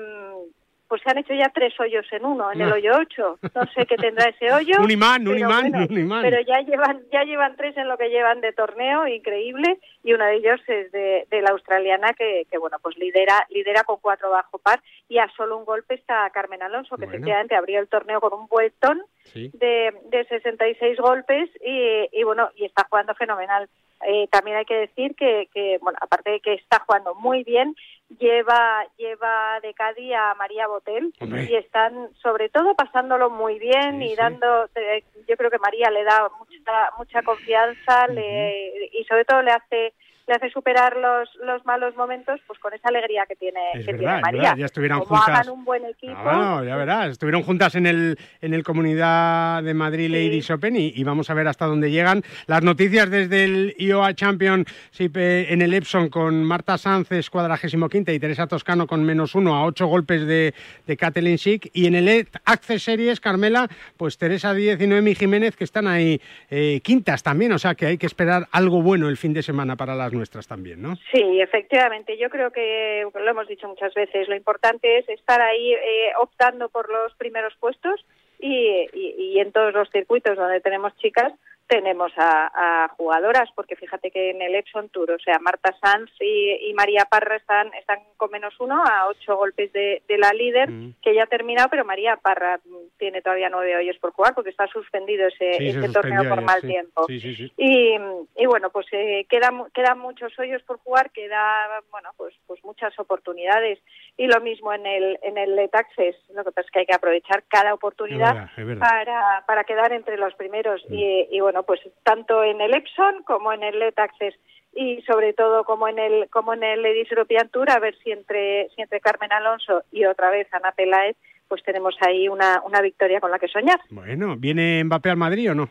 [0.87, 3.39] pues se han hecho ya tres hoyos en uno, en el hoyo 8.
[3.55, 4.75] No sé qué tendrá ese hoyo.
[4.81, 6.21] un imán, un imán, un imán.
[6.21, 10.25] Pero ya llevan, ya llevan tres en lo que llevan de torneo, increíble, y uno
[10.25, 14.59] de ellos es de, la australiana que, que, bueno, pues lidera, lidera con cuatro bajo
[14.59, 18.33] par, y a solo un golpe está Carmen Alonso, que efectivamente abrió el torneo con
[18.33, 19.01] un vueltón
[19.33, 23.67] de, de 66 golpes, y, y bueno, y está jugando fenomenal.
[24.07, 27.75] Eh, también hay que decir que, que, bueno, aparte de que está jugando muy bien,
[28.19, 34.15] lleva lleva de Cádiz a María Botel y están sobre todo pasándolo muy bien y
[34.15, 39.41] dando eh, yo creo que María le da mucha mucha confianza le, y sobre todo
[39.41, 39.93] le hace
[40.27, 44.21] le hace superar los, los malos momentos pues con esa alegría que tiene, que tiene
[44.21, 44.55] María.
[44.57, 45.39] ya estuvieron Como juntas.
[45.39, 46.15] hagan un buen equipo.
[46.17, 51.03] Ah, ya verás, estuvieron juntas en el en el Comunidad de Madrid Ladies Open y,
[51.03, 52.23] vamos a ver hasta dónde llegan.
[52.47, 58.11] Las noticias desde el IOA Championship eh, en el Epson con Marta Sánchez, cuadragésimo quinta,
[58.11, 60.53] y Teresa Toscano con menos uno a ocho golpes de,
[60.87, 61.69] de Kathleen Schick.
[61.73, 66.21] Y en el Access Series, Carmela, pues Teresa Díez y Noemi Jiménez que están ahí
[66.49, 69.75] eh, quintas también, o sea que hay que esperar algo bueno el fin de semana
[69.75, 70.95] para las nuestras también, ¿no?
[71.11, 72.17] Sí, efectivamente.
[72.17, 74.27] Yo creo que lo hemos dicho muchas veces.
[74.27, 78.05] Lo importante es estar ahí eh, optando por los primeros puestos
[78.39, 81.31] y, y, en todos los circuitos donde tenemos chicas
[81.67, 86.73] tenemos a, jugadoras, porque fíjate que en el Epson Tour, o sea, Marta Sanz y,
[86.73, 90.95] María Parra están, están con menos uno a ocho golpes de, la líder, mm.
[91.01, 92.59] que ya ha terminado, pero María Parra
[92.97, 97.05] tiene todavía nueve hoyos por jugar porque está suspendido ese, torneo por mal tiempo.
[97.09, 102.63] y, y, bueno, pues eh, quedan, quedan muchos hoyos por jugar, queda, bueno, pues, pues
[102.63, 103.79] muchas oportunidades.
[104.17, 106.95] Y lo mismo en el, en el Letaxes, lo que pasa es que hay que
[106.95, 108.49] aprovechar cada oportunidad
[108.79, 110.81] Para, para quedar entre los primeros.
[110.89, 114.35] Y, y bueno, pues tanto en el Epson como en el Let Access
[114.73, 118.11] y sobre todo como en el como en el Ladies European Tour a ver si
[118.11, 121.15] entre si entre Carmen Alonso y otra vez Ana Peláez
[121.47, 123.79] pues tenemos ahí una, una victoria con la que soñar.
[123.89, 125.69] Bueno, ¿viene Mbappé al Madrid o no?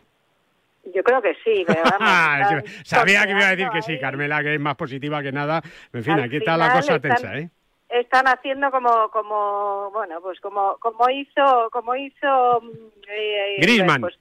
[0.93, 1.65] Yo creo que sí.
[2.83, 5.61] Sabía que iba a decir que sí, Carmela, que es más positiva que nada.
[5.91, 7.49] En fin, aquí está la cosa tensa, ¿eh?
[7.89, 12.61] Están haciendo como como bueno pues como como hizo como hizo
[13.07, 14.17] eh, Griezmann, pues,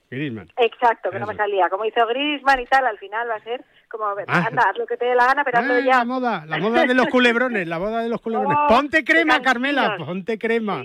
[0.56, 1.68] exacto que no me salía.
[1.68, 3.64] Como hizo Griezmann y tal al final va a ser
[3.96, 4.46] como ah.
[4.48, 6.84] anda haz lo que te dé la gana pero ah, ya la moda la moda
[6.84, 10.82] de los culebrones la moda de los culebrones ponte crema Carmela ponte crema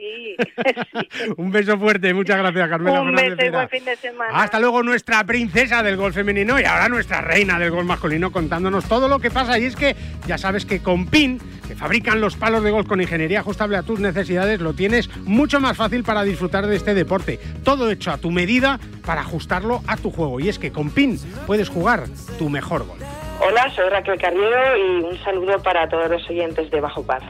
[1.38, 4.84] un beso fuerte muchas gracias Carmela un beso y buen fin de semana hasta luego
[4.84, 9.20] nuestra princesa del gol femenino y ahora nuestra reina del gol masculino contándonos todo lo
[9.20, 9.96] que pasa y es que
[10.28, 13.84] ya sabes que con PIN que fabrican los palos de golf con ingeniería ajustable a
[13.84, 17.40] tus necesidades, lo tienes mucho más fácil para disfrutar de este deporte.
[17.64, 20.40] Todo hecho a tu medida para ajustarlo a tu juego.
[20.40, 22.06] Y es que con PIN puedes jugar
[22.40, 22.99] tu mejor golf.
[23.42, 27.24] Hola, soy Raquel Carriero y un saludo para todos los oyentes de Bajo Paz.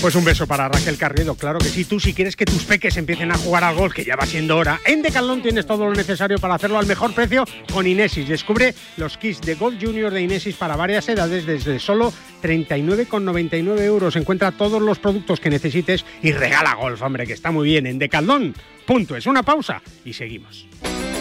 [0.00, 1.84] Pues un beso para Raquel Carriedo, claro que sí.
[1.84, 4.56] Tú si quieres que tus peques empiecen a jugar al golf, que ya va siendo
[4.56, 8.26] hora, en Decathlon tienes todo lo necesario para hacerlo al mejor precio con Inesis.
[8.26, 12.12] Descubre los kits de Golf Junior de Inesis para varias edades desde solo
[12.42, 14.16] 39,99 euros.
[14.16, 17.86] Encuentra todos los productos que necesites y regala golf, hombre, que está muy bien.
[17.86, 18.54] En Decathlon,
[18.86, 19.16] punto.
[19.16, 20.66] Es una pausa y seguimos.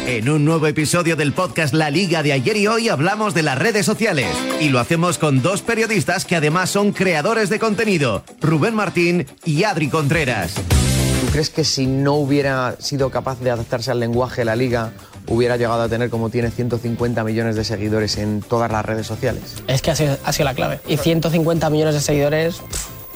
[0.10, 3.60] En un nuevo episodio del podcast La Liga de ayer y hoy hablamos de las
[3.60, 4.26] redes sociales
[4.60, 9.66] y lo hacemos con dos periodistas que además son creadores de contenido, Rubén Martín y
[9.66, 10.56] Adri Contreras.
[10.56, 14.94] ¿Tú crees que si no hubiera sido capaz de adaptarse al lenguaje de la liga,
[15.28, 19.58] hubiera llegado a tener como tiene 150 millones de seguidores en todas las redes sociales?
[19.68, 20.80] Es que ha sido, la clave.
[20.88, 22.64] Y 150 millones de seguidores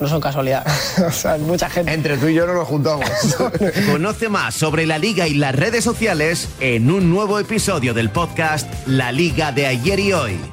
[0.03, 0.67] no son casualidad.
[1.07, 1.93] o sea, mucha gente.
[1.93, 3.09] Entre tú y yo no nos juntamos.
[3.91, 8.69] Conoce más sobre la liga y las redes sociales en un nuevo episodio del podcast
[8.85, 10.52] La Liga de ayer y hoy.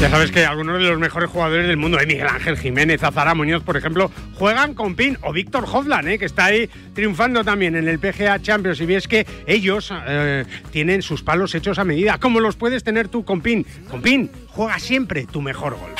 [0.00, 3.34] Ya sabes que algunos de los mejores jugadores del mundo, eh, Miguel Ángel Jiménez, Azara
[3.34, 7.74] Muñoz, por ejemplo, juegan con PIN, o Víctor Hovland, eh, que está ahí triunfando también
[7.74, 8.80] en el PGA Champions.
[8.80, 13.08] Y ves que ellos eh, tienen sus palos hechos a medida, como los puedes tener
[13.08, 13.66] tú con PIN.
[13.90, 15.90] Con PIN, juega siempre tu mejor gol.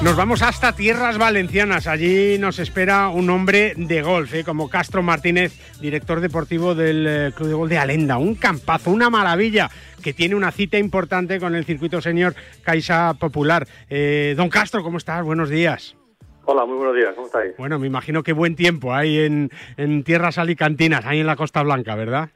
[0.00, 1.88] Nos vamos hasta tierras valencianas.
[1.88, 4.44] Allí nos espera un hombre de golf, ¿eh?
[4.44, 8.16] como Castro Martínez, director deportivo del eh, Club de Golf de Alenda.
[8.16, 9.68] Un campazo, una maravilla,
[10.00, 13.66] que tiene una cita importante con el circuito señor Caixa Popular.
[13.90, 15.24] Eh, don Castro, ¿cómo estás?
[15.24, 15.96] Buenos días.
[16.44, 17.56] Hola, muy buenos días, ¿cómo estáis?
[17.58, 21.62] Bueno, me imagino que buen tiempo hay en, en tierras alicantinas, ahí en la Costa
[21.62, 22.30] Blanca, ¿verdad?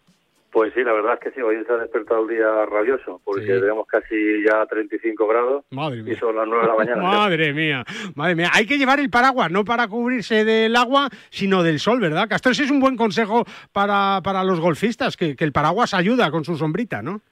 [0.52, 3.46] Pues sí, la verdad es que sí, hoy se ha despertado el día rabioso, porque
[3.46, 6.12] tenemos casi ya 35 grados madre mía.
[6.12, 7.02] y son las 9 de la mañana.
[7.18, 7.84] madre mía,
[8.14, 8.50] madre mía.
[8.52, 12.28] Hay que llevar el paraguas, no para cubrirse del agua, sino del sol, ¿verdad?
[12.28, 16.44] Castro, ese es un buen consejo para, para los golfistas, que, el paraguas ayuda con
[16.44, 17.22] su sombrita, ¿no?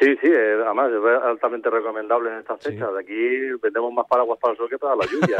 [0.00, 2.88] Sí, sí, eh, además es altamente recomendable en estas fechas.
[2.98, 3.14] Aquí
[3.62, 5.36] vendemos más paraguas para el sol que para la lluvia.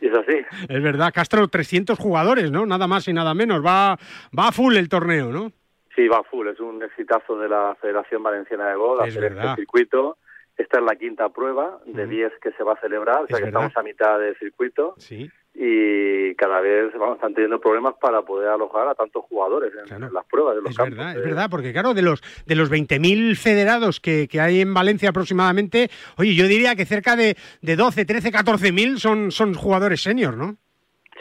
[0.00, 0.06] y...
[0.06, 0.44] es así.
[0.68, 2.66] Es verdad, Castro, 300 jugadores, ¿no?
[2.66, 3.64] Nada más y nada menos.
[3.64, 3.98] Va,
[4.38, 5.52] va a full el torneo, ¿no?
[5.94, 10.16] Sí, va full, es un exitazo de la Federación Valenciana de Golf hacer este circuito.
[10.56, 13.46] Esta es la quinta prueba de 10 que se va a celebrar, o sea que
[13.46, 14.94] estamos a mitad del circuito.
[14.98, 15.30] Sí.
[15.54, 20.24] Y cada vez vamos, están teniendo problemas para poder alojar a tantos jugadores en, las
[20.26, 20.96] pruebas de los es campos.
[20.96, 24.72] Verdad, es verdad, porque claro, de los de los 20.000 federados que, que, hay en
[24.72, 30.02] Valencia aproximadamente, oye, yo diría que cerca de, de 12, 13, 14.000 son, son jugadores
[30.02, 30.56] senior, ¿no?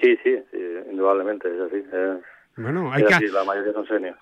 [0.02, 0.58] Sí, sí, sí,
[0.90, 1.84] indudablemente, es así.
[2.62, 3.14] Bueno, hay que,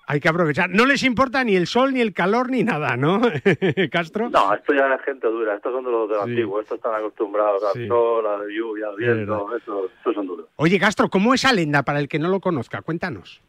[0.06, 0.70] hay que aprovechar.
[0.70, 3.20] No les importa ni el sol, ni el calor, ni nada, ¿no,
[3.92, 4.30] Castro?
[4.30, 5.54] No, esto ya es gente dura.
[5.54, 6.60] Estos son de los de antiguo.
[6.60, 9.56] Estos están acostumbrados al sol, a la lluvia, al viento.
[9.56, 10.46] Estos, son duros.
[10.56, 12.82] Oye, Castro, ¿cómo es Alenda para el que no lo conozca?
[12.82, 13.40] Cuéntanos.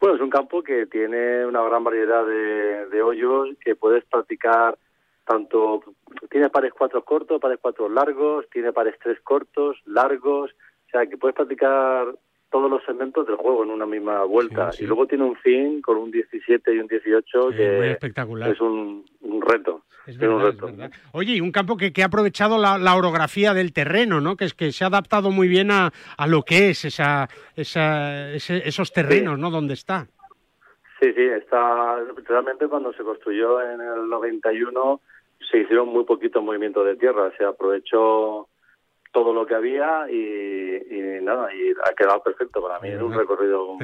[0.00, 4.76] Bueno, es un campo que tiene una gran variedad de, de hoyos que puedes practicar
[5.24, 5.82] tanto...
[6.30, 10.50] Tiene pares cuatro cortos, pares cuatro largos, tiene pares tres cortos, largos...
[10.50, 12.14] O sea, que puedes practicar
[12.52, 14.70] todos los segmentos del juego en una misma vuelta.
[14.78, 18.50] Y luego tiene un fin con un 17 y un 18 que espectacular.
[18.50, 19.04] es un,
[19.40, 19.82] reto.
[20.06, 20.68] Es un reto.
[21.12, 24.36] Oye, y un campo que, que ha aprovechado la, orografía del terreno, ¿no?
[24.36, 28.30] Que es que se ha adaptado muy bien a, a lo que es esa, esa
[28.32, 29.50] esos terrenos, ¿no?
[29.50, 30.06] Donde está.
[31.00, 31.96] Sí, sí, está
[32.28, 35.00] realmente cuando se construyó en el 91
[35.50, 38.48] se hicieron muy poquitos movimientos de tierra, se aprovechó
[39.12, 42.88] todo lo que había y, nada, y ha quedado perfecto para mí.
[42.88, 43.74] Es un recorrido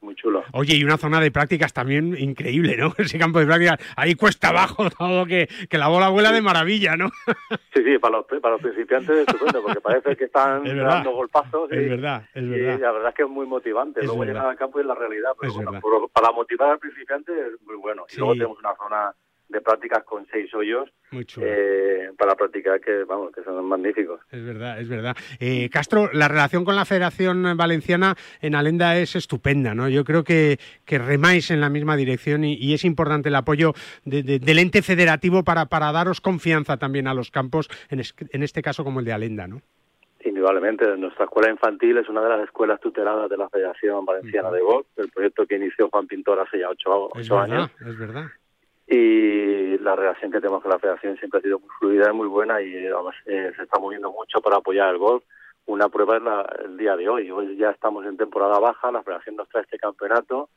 [0.00, 0.44] muy, chulo.
[0.52, 2.92] Oye, y una zona de prácticas también increíble, ¿no?
[2.98, 6.96] Ese campo de prácticas, ahí cuesta abajo todo, que, que la bola vuela de maravilla,
[6.96, 7.10] ¿no?
[7.74, 11.70] Sí, sí, para los, para los principiantes es estupendo, porque parece que están dando golpazos.
[11.70, 12.78] Es verdad, es verdad.
[12.78, 14.02] Y la verdad es que es muy motivante.
[14.02, 17.76] luego llegar al campo y es la realidad, pero para motivar al principiante es muy
[17.76, 18.06] bueno.
[18.10, 19.14] Y luego tenemos una zona
[19.48, 20.90] de prácticas con seis hoyos
[21.40, 24.20] eh, para practicar que vamos que son magníficos.
[24.30, 25.16] Es verdad es verdad.
[25.40, 30.24] Eh, Castro la relación con la Federación Valenciana en Alenda es estupenda no yo creo
[30.24, 33.72] que, que remáis en la misma dirección y, es importante el apoyo
[34.04, 38.84] del ente federativo para para daros confianza también a los campos en, en este caso
[38.84, 39.62] como el de Alenda no
[40.26, 44.60] Indudablemente, nuestra escuela infantil es una de las escuelas tuteladas de la Federación Valenciana de
[44.60, 47.70] Golf, el proyecto que inició Juan Pintor hace ya ocho, años.
[47.80, 48.26] Es verdad.
[48.88, 52.28] Y la relación que tenemos con la Federación siempre ha sido muy fluida y muy
[52.28, 52.92] buena y eh,
[53.24, 55.24] se está moviendo mucho para apoyar el golf.
[55.66, 57.28] Una prueba es el día de hoy.
[57.30, 60.50] Hoy ya estamos en temporada baja, la Federación nos trae este campeonato.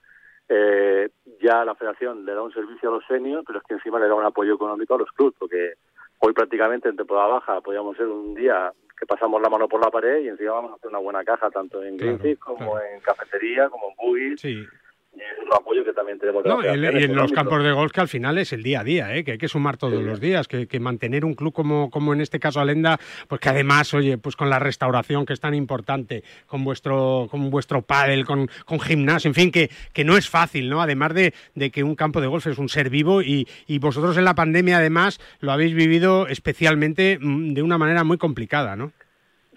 [0.48, 1.10] Eh,
[1.42, 4.08] ya la Federación le da un servicio a los seniors, pero es que encima le
[4.08, 5.74] da un apoyo económico a los clubes, porque
[6.20, 9.90] hoy prácticamente en temporada baja podríamos ser un día que pasamos la mano por la
[9.90, 13.70] pared y encima vamos a hacer una buena caja tanto en claro, como en cafetería,
[13.70, 14.42] como en buggies.
[14.42, 14.68] Sí
[15.14, 16.46] es un apoyo que también tenemos.
[16.46, 19.16] No, y, en los campos de golf que al final es el día a día,
[19.16, 19.24] ¿eh?
[19.24, 22.40] que hay que sumar todos los días, que, mantener un club como, como en este
[22.40, 26.64] caso Alenda, pues que además, oye, pues con la restauración que es tan importante, con
[26.64, 30.82] vuestro, con vuestro pádel, con, con gimnasio, en fin, que, que no es fácil, ¿no?
[30.82, 34.18] Además de, de, que un campo de golf es un ser vivo y, y vosotros
[34.18, 38.94] en la pandemia además lo habéis vivido especialmente mm, de una manera muy complicada, ¿no?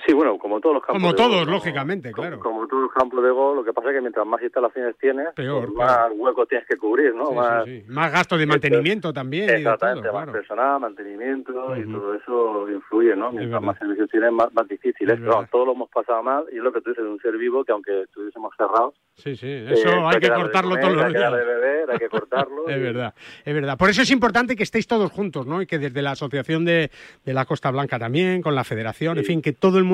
[0.06, 1.00] Sí, bueno, como todos los campos.
[1.00, 2.40] Como todos, lógicamente, claro.
[2.40, 5.28] Como, todos los campos de gol, lo que pasa es que mientras más instalaciones tienes,
[5.36, 7.30] pues más huecos tienes que cubrir, ¿no?
[7.30, 9.48] más, más gastos de mantenimiento también.
[9.48, 13.30] Exactamente, más personal, mantenimiento y todo eso influye, ¿no?
[13.30, 15.20] Mientras más servicios tienes, más, más difícil es.
[15.20, 17.36] Pero todos lo hemos pasado mal y es lo que tú dices de un ser
[17.36, 18.94] vivo que aunque estuviésemos cerrados.
[19.14, 21.32] Sí, sí, eh, eso hay que cortarlo todos los días.
[21.32, 22.66] Hay que de beber, hay que cortarlo.
[22.68, 23.78] es verdad, es verdad.
[23.78, 25.62] Por eso es importante que estéis todos juntos, ¿no?
[25.62, 26.90] Y que desde la Asociación de,
[27.24, 29.91] de la Costa Blanca también, con la Federación, en fin, que todo el mundo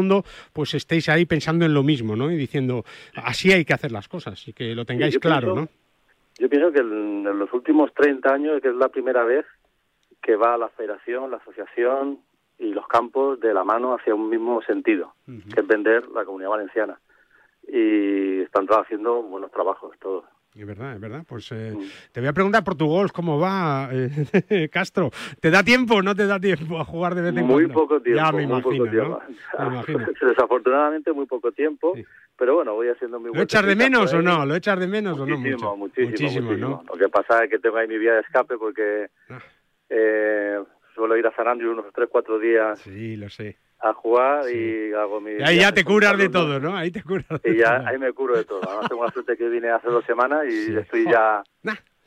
[0.52, 2.30] pues estéis ahí pensando en lo mismo, ¿no?
[2.30, 2.84] Y diciendo,
[3.16, 5.68] así hay que hacer las cosas y que lo tengáis claro, ¿no?
[6.38, 9.44] Yo pienso que en, los últimos 30 años, que es la primera vez
[10.22, 12.20] que va la federación, la asociación
[12.58, 16.50] y los campos de la mano hacia un mismo sentido, que es vender la comunidad
[16.50, 17.00] valenciana.
[17.66, 20.24] Y están haciendo buenos trabajos todos.
[20.56, 21.24] Es verdad, es verdad.
[21.28, 21.76] Pues eh,
[22.10, 25.10] te voy a preguntar por tu golf, ¿cómo va, eh, Castro?
[25.40, 27.74] ¿Te da tiempo o no te da tiempo a jugar de vez en muy cuando?
[27.74, 29.20] Poco tiempo, ya me imagino, ¿no?
[30.28, 31.94] Desafortunadamente muy poco tiempo,
[32.36, 34.44] pero bueno, voy haciendo mi ¿Lo echas de menos o no?
[34.46, 35.76] ¿Lo echas de menos muchísimo, o no?
[35.76, 35.76] Mucho?
[35.76, 36.82] Muchísimo, muchísimo, ¿no?
[36.88, 39.38] Lo que pasa es que tengo ahí mi vía de escape porque Ah.
[39.90, 40.58] eh,
[40.94, 42.78] suelo ir a San Andrew unos 3, 4 días.
[42.80, 43.58] Sí, lo sé.
[43.80, 45.32] A jugar y hago mi...
[45.32, 46.76] Y ahí ya te curas de todo, ¿no?
[46.76, 47.86] Ahí te curas de Y ya todo.
[47.86, 48.60] ahí me curo de todo.
[48.68, 51.42] Además tengo la suerte que vine hace dos semanas y estoy ya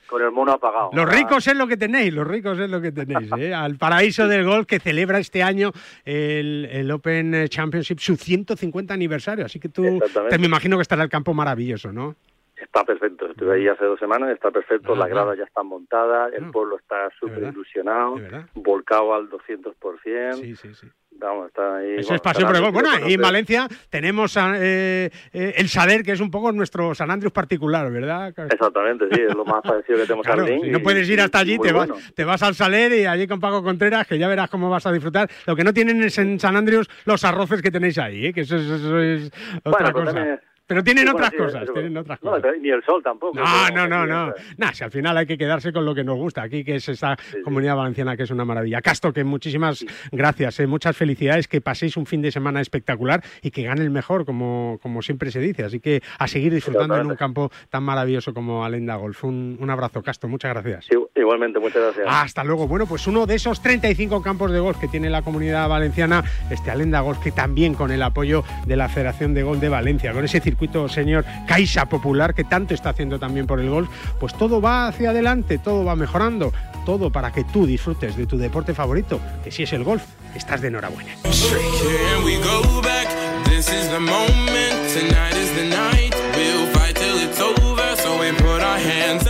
[0.07, 0.89] con el mono apagado.
[0.91, 3.29] Los ricos es lo que tenéis, los ricos es lo que tenéis.
[3.37, 3.53] ¿eh?
[3.55, 5.71] Al paraíso del golf que celebra este año
[6.03, 9.45] el, el Open Championship su 150 aniversario.
[9.45, 9.99] Así que tú
[10.29, 12.15] te me imagino que estará el campo maravilloso, ¿no?
[12.61, 16.51] Está perfecto, estuve ahí hace dos semanas, está perfecto, las gradas ya están montadas, el
[16.51, 18.19] pueblo está súper ilusionado,
[18.53, 20.33] volcado al 200%.
[20.35, 20.87] Sí, sí, sí.
[21.13, 21.95] Vamos, está ahí.
[21.97, 22.71] Eso bueno, es pasión por el.
[22.71, 27.11] Bueno, y en Valencia tenemos eh, eh, el Sader, que es un poco nuestro San
[27.11, 28.29] Andrews particular, ¿verdad?
[28.29, 31.59] Exactamente, sí, es lo más parecido que tenemos Claro, al no puedes ir hasta allí,
[31.59, 32.03] te vas, bueno.
[32.15, 34.91] te vas al Saler y allí con Paco Contreras, que ya verás cómo vas a
[34.91, 35.29] disfrutar.
[35.45, 38.33] Lo que no tienen es en San Andrews los arroces que tenéis ahí, ¿eh?
[38.33, 39.27] que eso, es- eso es
[39.63, 40.13] otra Bueno, pero cosa.
[40.13, 40.39] también-
[40.71, 42.51] Pero tienen sí, bueno, otras sí, cosas, eso- tienen otras no, cosas.
[42.61, 43.37] ni el sol tampoco.
[43.37, 44.33] No, no, no, no.
[44.57, 46.87] Nah, si al final hay que quedarse con lo que nos gusta aquí, que es
[46.87, 48.81] esa comunidad valenciana que es una maravilla.
[48.81, 53.51] Castro, que muchísimas gracias, eh, muchas felicidades, que paséis un fin de semana espectacular y
[53.51, 55.63] que gane el mejor, como, como siempre se dice.
[55.65, 59.23] Así que a seguir disfrutando en un campo tan maravilloso como Alenda Golf.
[59.25, 60.85] Un, un abrazo, Castro, muchas gracias.
[60.85, 62.05] Sí, igualmente, muchas gracias.
[62.09, 62.67] Hasta luego.
[62.67, 66.71] Bueno, pues uno de esos 35 campos de golf que tiene la comunidad valenciana, este
[66.71, 70.23] Alenda Golf, que también con el apoyo de la Federación de Golf de Valencia, con
[70.23, 73.89] ese circuito señor Caixa Popular que tanto está haciendo también por el golf,
[74.19, 76.53] pues todo va hacia adelante, todo va mejorando,
[76.85, 80.03] todo para que tú disfrutes de tu deporte favorito, que si es el golf,
[80.35, 81.13] estás de enhorabuena.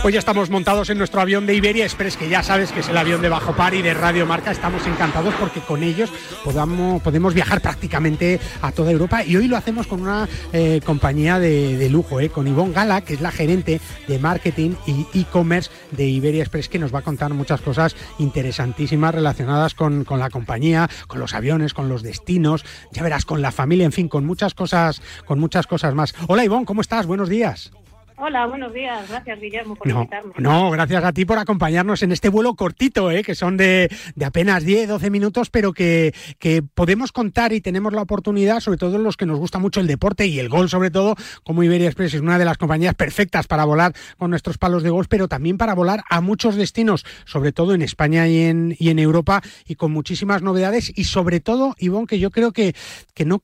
[0.04, 2.88] Hoy ya estamos montados en nuestro avión de Iberia Express, que ya sabes que es
[2.88, 4.50] el avión de Bajo Par y de Radio Marca.
[4.50, 6.12] Estamos encantados porque con ellos
[6.44, 11.78] podemos viajar prácticamente a toda Europa y hoy lo hacemos con una eh, compañía de,
[11.78, 16.06] de lujo, eh, con Ivonne Gala, que es la gerente de marketing y e-commerce de
[16.06, 20.90] Iberia Express, que nos va a contar muchas cosas interesantísimas relacionadas con, con la compañía,
[21.06, 24.52] con los aviones, con los destinos, ya verás, con la familia, en fin, con muchas
[24.52, 26.14] cosas, con muchas cosas más.
[26.28, 27.06] Hola Ivonne, ¿cómo estás?
[27.06, 27.72] Buenos días.
[28.16, 29.08] Hola, buenos días.
[29.08, 30.32] Gracias, Guillermo, por No, invitarme.
[30.38, 33.22] no, gracias a ti por acompañarnos en este vuelo cortito, ¿eh?
[33.22, 37.92] que son de, de apenas 10, 12 minutos, pero que, que podemos contar y tenemos
[37.92, 40.90] la oportunidad, sobre todo los que nos gusta mucho el deporte y el gol, sobre
[40.90, 44.82] todo, como Iberia Express es una de las compañías perfectas para volar con nuestros palos
[44.82, 48.76] de golf, pero también para volar a muchos destinos, sobre todo en España y en,
[48.78, 52.74] y en Europa, y con muchísimas novedades, y sobre todo, Ivonne, que yo creo que,
[53.14, 53.42] que no,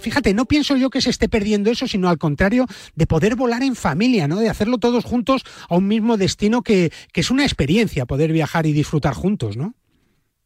[0.00, 3.62] fíjate, no pienso yo que se esté perdiendo eso, sino al contrario, de poder volar
[3.62, 4.38] en familia, ¿no?
[4.38, 8.66] De hacerlo todos juntos a un mismo destino que, que es una experiencia poder viajar
[8.66, 9.74] y disfrutar juntos, ¿no?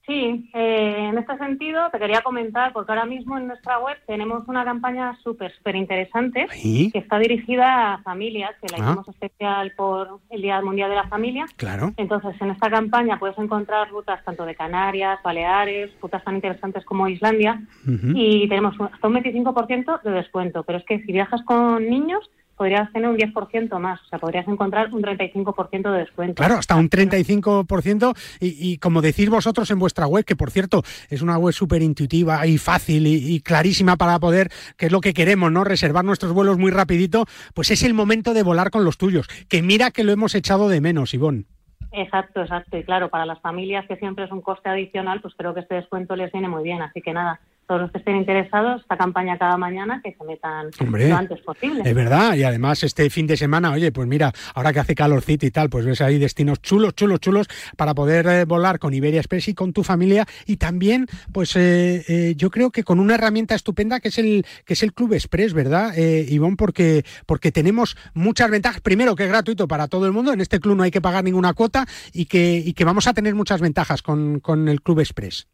[0.06, 4.48] Sí, eh, en este sentido te quería comentar, porque ahora mismo en nuestra web tenemos
[4.48, 8.88] una campaña súper, súper interesante que está dirigida a familias, que la ah.
[8.88, 11.46] hicimos especial por el Día Mundial de la Familia.
[11.56, 11.92] Claro.
[11.96, 17.06] Entonces, en esta campaña puedes encontrar rutas tanto de Canarias, Baleares, rutas tan interesantes como
[17.06, 20.64] Islandia, y tenemos hasta un 25% de descuento.
[20.64, 22.28] Pero es que si viajas con niños,
[22.62, 26.34] podrías tener un 10% más, o sea, podrías encontrar un 35% de descuento.
[26.34, 30.84] Claro, hasta un 35% y, y como decís vosotros en vuestra web, que por cierto
[31.10, 35.12] es una web súper intuitiva y fácil y, clarísima para poder, que es lo que
[35.12, 35.64] queremos, ¿no?
[35.64, 39.60] Reservar nuestros vuelos muy rapidito, pues es el momento de volar con los tuyos, que
[39.60, 41.46] mira que lo hemos echado de menos, Ivonne.
[41.90, 42.76] Exacto, exacto.
[42.78, 45.74] Y claro, para las familias que siempre es un coste adicional, pues creo que este
[45.74, 46.80] descuento les viene muy bien.
[46.80, 50.70] Así que nada, todos los que estén interesados, esta campaña cada mañana, que se metan
[50.80, 51.82] lo antes posible.
[51.84, 55.46] Es verdad, y además este fin de semana, oye, pues mira, ahora que hace calorcito
[55.46, 59.20] y tal, pues ves ahí destinos chulos, chulos, chulos para poder eh, volar con Iberia
[59.20, 63.14] Express y con tu familia y también, pues eh, eh, yo creo que con una
[63.14, 66.56] herramienta estupenda que es el que es el Club Express, ¿verdad, eh, Ivonne?
[66.56, 68.80] Porque, porque tenemos muchas ventajas.
[68.80, 71.24] Primero, que es gratuito para todo el mundo, en este club no hay que pagar
[71.24, 75.00] ninguna cuota y que, y que vamos a tener muchas ventajas con, con el Club
[75.00, 75.48] Express.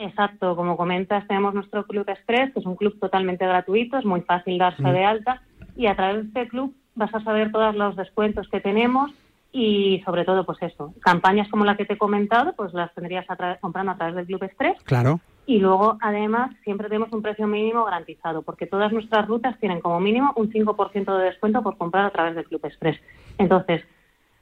[0.00, 4.22] Exacto, como comentas, tenemos nuestro Club Express, que es un club totalmente gratuito, es muy
[4.22, 5.42] fácil darse de alta
[5.76, 9.10] y a través de este club vas a saber todos los descuentos que tenemos
[9.52, 13.26] y sobre todo, pues eso, campañas como la que te he comentado, pues las tendrías
[13.60, 14.82] comprando a través del Club Express.
[14.84, 15.20] Claro.
[15.44, 20.00] Y luego, además, siempre tenemos un precio mínimo garantizado, porque todas nuestras rutas tienen como
[20.00, 22.98] mínimo un 5% de descuento por comprar a través del Club Express.
[23.36, 23.82] Entonces,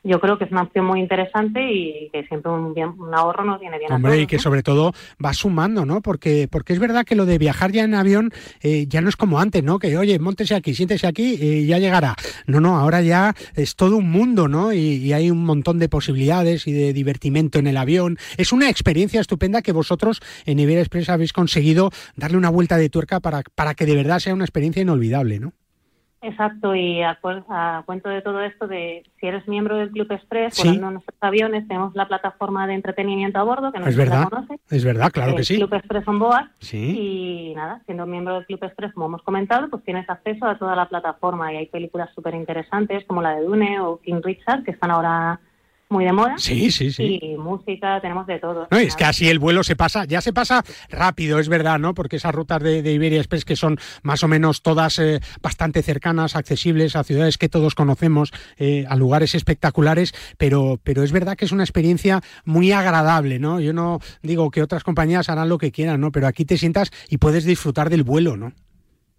[0.05, 3.61] yo creo que es una opción muy interesante y que siempre un, un ahorro nos
[3.61, 4.93] viene bien Hombre, y que sobre todo
[5.25, 6.01] va sumando, ¿no?
[6.01, 8.33] Porque, porque es verdad que lo de viajar ya en avión
[8.63, 9.79] eh, ya no es como antes, ¿no?
[9.79, 12.15] Que, oye, montese aquí, siéntese aquí y ya llegará.
[12.47, 14.73] No, no, ahora ya es todo un mundo, ¿no?
[14.73, 18.19] Y, hay un montón de posibilidades y de divertimento en el avión.
[18.37, 22.91] Es una experiencia estupenda que vosotros en Iberia Express habéis conseguido darle una vuelta de
[22.91, 25.55] tuerca para, para que de verdad sea una experiencia inolvidable, ¿no?
[26.21, 27.19] Exacto, y a,
[27.87, 31.69] cuento de todo esto, de si eres miembro del Club Express, volando en nuestros aviones,
[31.69, 34.59] tenemos la plataforma de entretenimiento a bordo, que no es verdad, conoce.
[34.69, 35.57] Es verdad, claro que sí.
[35.57, 36.49] Club Express on Board.
[36.73, 40.75] Y nada, siendo miembro del Club Express, como hemos comentado, pues tienes acceso a toda
[40.75, 44.73] la plataforma y hay películas súper interesantes como la de Dune o King Richard, que
[44.73, 45.41] están ahora
[45.91, 46.35] muy de moda.
[46.37, 47.19] Sí, sí, sí.
[47.23, 48.69] Y música, tenemos de todo.
[48.71, 51.95] No, es que así el vuelo se pasa, ya se pasa rápido, es verdad, ¿no?
[51.95, 56.37] Porque esas rutas de, Iberia Express que son más o menos todas eh, bastante cercanas,
[56.37, 61.45] accesibles a ciudades que todos conocemos, eh, a lugares espectaculares, pero, pero es verdad que
[61.45, 63.61] es una experiencia muy agradable, ¿no?
[63.61, 66.13] Yo no digo que otras compañías harán lo que quieran, ¿no?
[66.13, 68.53] Pero aquí te sientas y puedes disfrutar del vuelo, ¿no?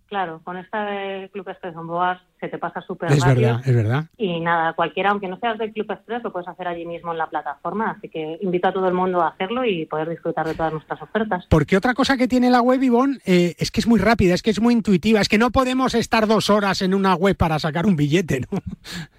[0.09, 3.27] Claro, con este Club Express on Board se te pasa súper rápido.
[3.27, 4.05] Es verdad, es verdad.
[4.17, 7.19] Y nada, cualquiera, aunque no seas del Club Express, lo puedes hacer allí mismo en
[7.19, 7.91] la plataforma.
[7.91, 10.99] Así que invito a todo el mundo a hacerlo y poder disfrutar de todas nuestras
[10.99, 11.45] ofertas.
[11.47, 14.41] Porque otra cosa que tiene la web, Ivonne, eh, es que es muy rápida, es
[14.41, 17.59] que es muy intuitiva, es que no podemos estar dos horas en una web para
[17.59, 18.57] sacar un billete, ¿no?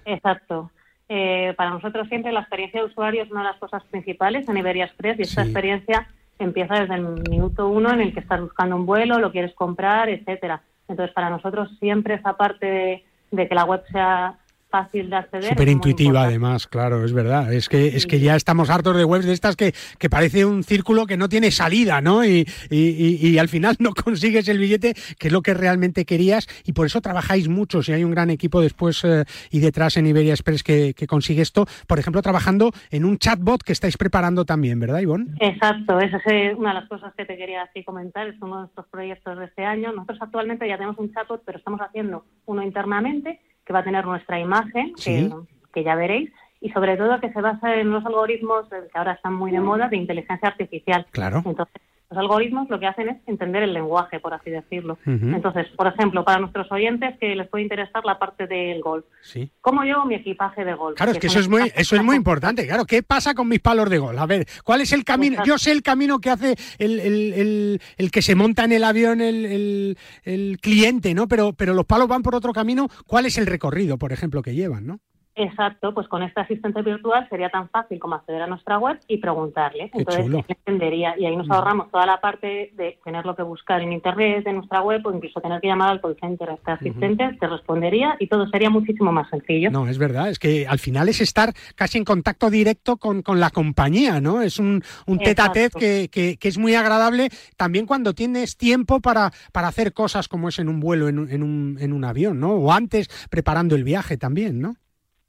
[0.03, 0.71] Exacto.
[1.07, 4.57] Eh, para nosotros siempre la experiencia de usuario es una de las cosas principales en
[4.57, 8.75] Iberia Express y esta experiencia empieza desde el minuto uno en el que estás buscando
[8.75, 10.61] un vuelo, lo quieres comprar, etcétera
[10.91, 14.37] entonces, para nosotros siempre esa parte de, que la web sea
[14.71, 15.49] fácil de acceder.
[15.49, 17.53] Súper intuitiva además, claro, es verdad.
[17.53, 20.63] Es que, es que ya estamos hartos de webs de estas que, que parece un
[20.63, 22.25] círculo que no tiene salida, ¿no?
[22.25, 26.73] Y, y, al final no consigues el billete, que es lo que realmente querías, y
[26.73, 27.83] por eso trabajáis mucho.
[27.83, 31.41] Si hay un gran equipo después eh, y detrás en Iberia Express que, que, consigue
[31.41, 35.35] esto, por ejemplo, trabajando en un chatbot que estáis preparando también, ¿verdad, Ivonne?
[35.39, 38.61] Exacto, esa es una de las cosas que te quería así comentar, es uno de
[38.61, 39.91] nuestros proyectos de este año.
[39.91, 44.05] Nosotros actualmente ya tenemos un chatbot, pero estamos haciendo uno internamente que va a tener
[44.05, 48.97] nuestra imagen, que, ya veréis, y sobre todo que se basa en los algoritmos que
[48.97, 51.07] ahora están muy de moda de inteligencia artificial.
[51.11, 51.41] Claro.
[51.45, 51.81] Entonces,
[52.11, 54.97] los algoritmos lo que hacen es entender el lenguaje, por así decirlo.
[55.05, 59.05] Entonces, por ejemplo, para nuestros oyentes que les puede interesar la parte del golf.
[59.21, 59.49] Sí.
[59.61, 60.97] ¿Cómo llevo mi equipaje de golf?
[60.97, 62.67] Claro, es que eso es muy, eso es muy importante.
[62.67, 64.19] Claro, ¿qué pasa con mis palos de golf?
[64.19, 65.41] A ver, ¿cuál es el camino?
[65.45, 69.21] Yo sé el camino que hace el, el, el, que se monta en el avión
[69.21, 71.29] el, el cliente, ¿no?
[71.29, 72.89] Pero, pero los palos van por otro camino.
[73.07, 74.99] ¿Cuál es el recorrido, por ejemplo, que llevan, no?
[75.43, 79.17] Exacto, pues con este asistente virtual sería tan fácil como acceder a nuestra web y
[79.17, 79.89] preguntarle.
[79.93, 83.91] Entonces, él entendería y ahí nos ahorramos toda la parte de tenerlo que buscar en
[83.91, 86.49] internet, de nuestra web o incluso tener que llamar al call center.
[86.49, 89.71] Este asistente te respondería y todo sería muchísimo más sencillo.
[89.71, 93.39] No, es verdad, es que al final es estar casi en contacto directo con, con
[93.39, 94.41] la compañía, ¿no?
[94.41, 98.99] Es un, un tete a tete que, que, es muy agradable también cuando tienes tiempo
[98.99, 102.39] para, para hacer cosas como es en un vuelo, en, en, un, en un avión,
[102.39, 102.53] ¿no?
[102.53, 104.75] O antes preparando el viaje también, ¿no?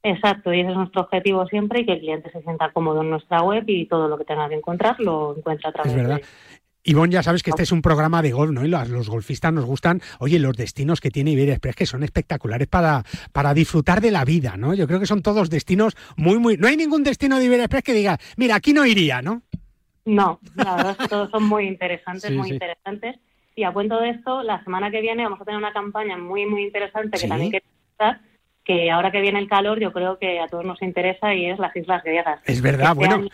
[0.05, 3.11] Exacto, y ese es nuestro objetivo siempre y que el cliente se sienta cómodo en
[3.11, 6.21] nuestra web y todo lo que tenga que encontrar lo encuentra a través es verdad.
[6.85, 8.65] Ivonne, ya sabes que este es un programa de golf, ¿no?
[8.65, 12.03] Y los, los, golfistas nos gustan, oye, los destinos que tiene Iberia Express, que son
[12.03, 14.75] espectaculares para, para disfrutar de la vida, ¿no?
[14.75, 16.57] Yo creo que son todos destinos muy, muy...
[16.57, 19.43] No hay ningún destino de Iberia Express que diga, mira, aquí no iría, ¿no?
[20.05, 23.17] No, la verdad es que todos son muy interesantes, muy interesantes.
[23.55, 26.47] Y a cuento de esto, la semana que viene vamos a tener una campaña muy,
[26.47, 27.67] muy interesante que también quiero
[28.65, 31.59] que ahora que viene el calor yo creo que a todos nos interesa y es
[31.59, 32.41] las Islas Griegas.
[32.45, 33.29] Es verdad, este bueno.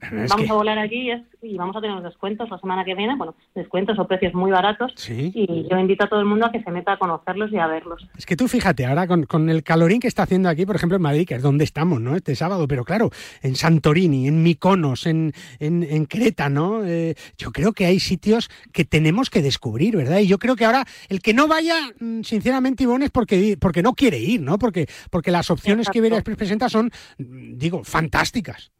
[0.00, 1.10] Vamos a volar allí
[1.42, 4.92] y, vamos a tener descuentos la semana que viene, bueno, descuentos o precios muy baratos.
[5.08, 7.66] Y yo invito a todo el mundo a que se meta a conocerlos y a
[7.66, 8.06] verlos.
[8.16, 11.02] Es que tú fíjate, ahora con, el calorín que está haciendo aquí, por ejemplo, en
[11.02, 12.16] Madrid, que es donde estamos, ¿no?
[12.16, 13.10] Este sábado, pero claro,
[13.42, 16.84] en Santorini, en Mykonos, en, en, Creta, ¿no?
[16.84, 20.18] Eh, yo creo que hay sitios que tenemos que descubrir, ¿verdad?
[20.18, 23.82] Y yo creo que ahora el que no vaya, mm, sinceramente, Ivonne, es porque, porque
[23.82, 24.58] no quiere ir, ¿no?
[24.58, 28.72] Porque, porque las opciones que Iberia presenta son, mm, digo, fantásticas.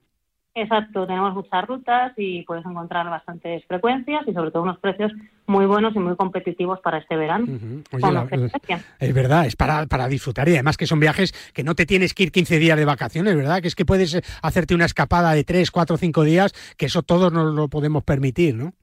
[0.55, 5.11] Exacto, tenemos muchas rutas y puedes encontrar bastantes frecuencias y sobre todo unos precios
[5.47, 7.47] muy buenos y muy competitivos para este verano.
[9.01, 12.13] es verdad, es para, para disfrutar y además que son viajes que no te tienes
[12.13, 13.63] que ir 15 días de vacaciones, ¿verdad?
[13.63, 17.33] Que es que puedes hacerte una escapada de 3, 4, 5 días, que eso todos
[17.33, 18.75] nos lo podemos permitir, ¿no?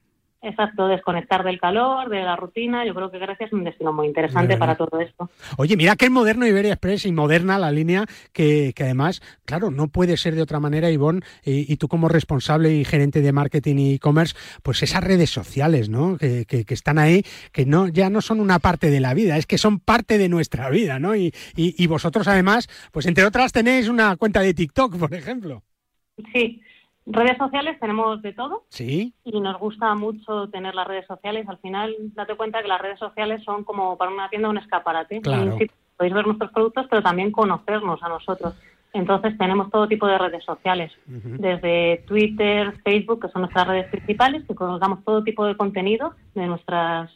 [0.42, 2.86] Exacto, desconectar del calor, de la rutina.
[2.86, 5.30] Yo creo que Grecia es un destino muy interesante para todo esto.
[5.58, 9.70] Oye, mira que es moderno Iberia Express y moderna la línea que, que además, claro,
[9.70, 13.76] no puede ser de otra manera, Ivonne, y, tú como responsable y gerente de marketing
[13.78, 16.18] y e-commerce, pues esas redes sociales, ¿no?
[16.18, 19.46] Que, que, están ahí, que no ya no son una parte de la vida, es
[19.46, 21.16] que son parte de nuestra vida, ¿no?
[21.18, 25.64] Y, y, y vosotros además, pues entre otras tenéis una cuenta de TikTok, por ejemplo.
[26.34, 26.62] Sí,
[27.12, 28.66] Redes sociales tenemos de todo.
[28.70, 29.14] Sí.
[29.24, 31.48] Y nos gusta mucho tener las redes sociales.
[31.50, 35.22] Al final, date cuenta que las redes sociales son como para una tienda un escaparate.
[35.22, 35.58] Claro.
[35.98, 38.54] podéis ver nuestros productos, pero también conocernos a nosotros.
[38.94, 44.44] Entonces tenemos todo tipo de redes sociales, desde Twitter, Facebook, que son nuestras redes principales,
[44.48, 47.12] que damos todo tipo de contenido de nuestras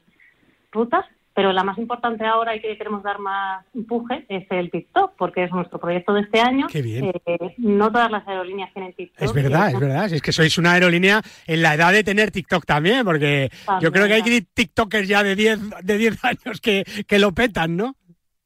[0.71, 5.13] rutas pero la más importante ahora y que queremos dar más empuje es el TikTok,
[5.17, 6.67] porque es nuestro proyecto de este año.
[6.67, 7.11] Qué bien.
[7.25, 9.21] Eh, no todas las aerolíneas tienen TikTok.
[9.21, 10.13] Es verdad, es verdad.
[10.13, 13.49] Es que sois una aerolínea en la edad de tener TikTok también, porque
[13.81, 17.75] yo creo que hay TikTokers ya de 10 de 10 años que, que lo petan,
[17.75, 17.95] ¿no?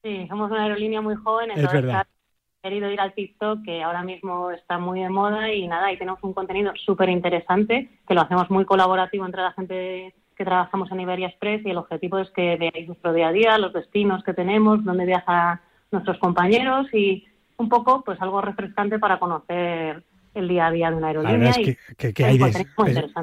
[0.04, 1.96] Sí, somos una aerolínea muy joven, entonces es
[2.64, 6.20] querido ir al TikTok, que ahora mismo está muy de moda, y nada, ahí tenemos
[6.24, 11.02] un contenido súper interesante, que lo hacemos muy colaborativo entre la gente que trabajamos en
[11.02, 14.34] Iberia Express y el objetivo es que veáis nuestro día a día, los destinos que
[14.34, 15.60] tenemos, dónde viajan
[15.92, 17.26] nuestros compañeros y
[17.58, 20.04] un poco pues algo refrescante para conocer
[20.38, 21.52] el día a día de una aerolínea.
[21.52, 22.40] Es que, hay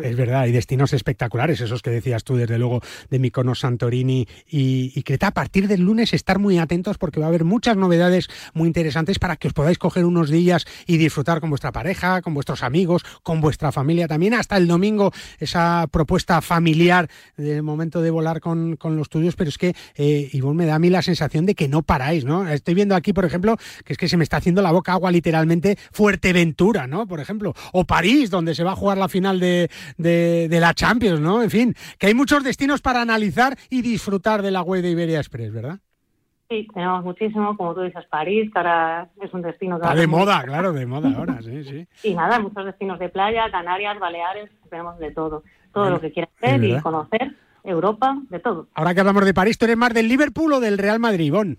[0.03, 4.93] es, verdad, hay destinos espectaculares, esos que decías tú, desde luego, de Mykonos, Santorini y,
[4.95, 5.29] y, Creta.
[5.29, 9.19] A partir del lunes estar muy atentos porque va a haber muchas novedades muy interesantes
[9.19, 13.05] para que os podáis coger unos días y disfrutar con vuestra pareja, con vuestros amigos,
[13.23, 14.35] con vuestra familia también.
[14.35, 19.49] Hasta el domingo esa propuesta familiar del momento de volar con, con los tuyos, pero
[19.49, 22.49] es que, eh, Ivonne, me da a mí la sensación de que no paráis, ¿no?
[22.49, 25.11] Estoy viendo aquí, por ejemplo, que es que se me está haciendo la boca agua
[25.11, 27.04] literalmente Fuerteventura, ¿no?
[27.07, 31.21] Por ejemplo, o París, donde se va a jugar la final de, de, la Champions,
[31.21, 31.43] ¿no?
[31.43, 35.19] En fin, que hay muchos destinos para analizar y disfrutar de la web de Iberia
[35.19, 35.79] Express, ¿verdad?
[36.49, 39.89] Sí, tenemos muchísimo, como tú dices, París, que ahora es un destino que...
[39.97, 41.87] de moda, claro, de moda ahora, sí, sí.
[42.09, 45.43] Y nada, muchos destinos de playa, Canarias, Baleares, tenemos de todo.
[45.73, 47.35] Todo lo que quieras ver y conocer,
[47.65, 48.69] Europa, de todo.
[48.75, 51.57] Ahora que hablamos de París, ¿tú eres más del Liverpool o del Real Madrid, Ivonne?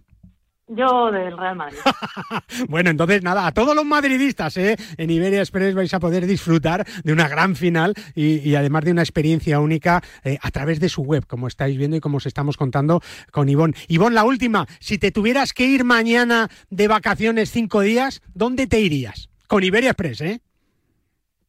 [0.67, 1.77] Yo del Real Madrid.
[2.69, 4.75] bueno, entonces nada, a todos los madridistas ¿eh?
[4.97, 9.03] en Iberia Express vais a poder disfrutar de una gran final y, además de una
[9.03, 12.57] experiencia única eh, a través de su web, como estáis viendo y como os estamos
[12.57, 13.01] contando
[13.31, 13.75] con Ivonne.
[13.89, 18.79] Ivonne, la última, si te tuvieras que ir mañana de vacaciones cinco días, ¿dónde te
[18.79, 19.29] irías?
[19.47, 20.41] Con Iberia Express, ¿eh?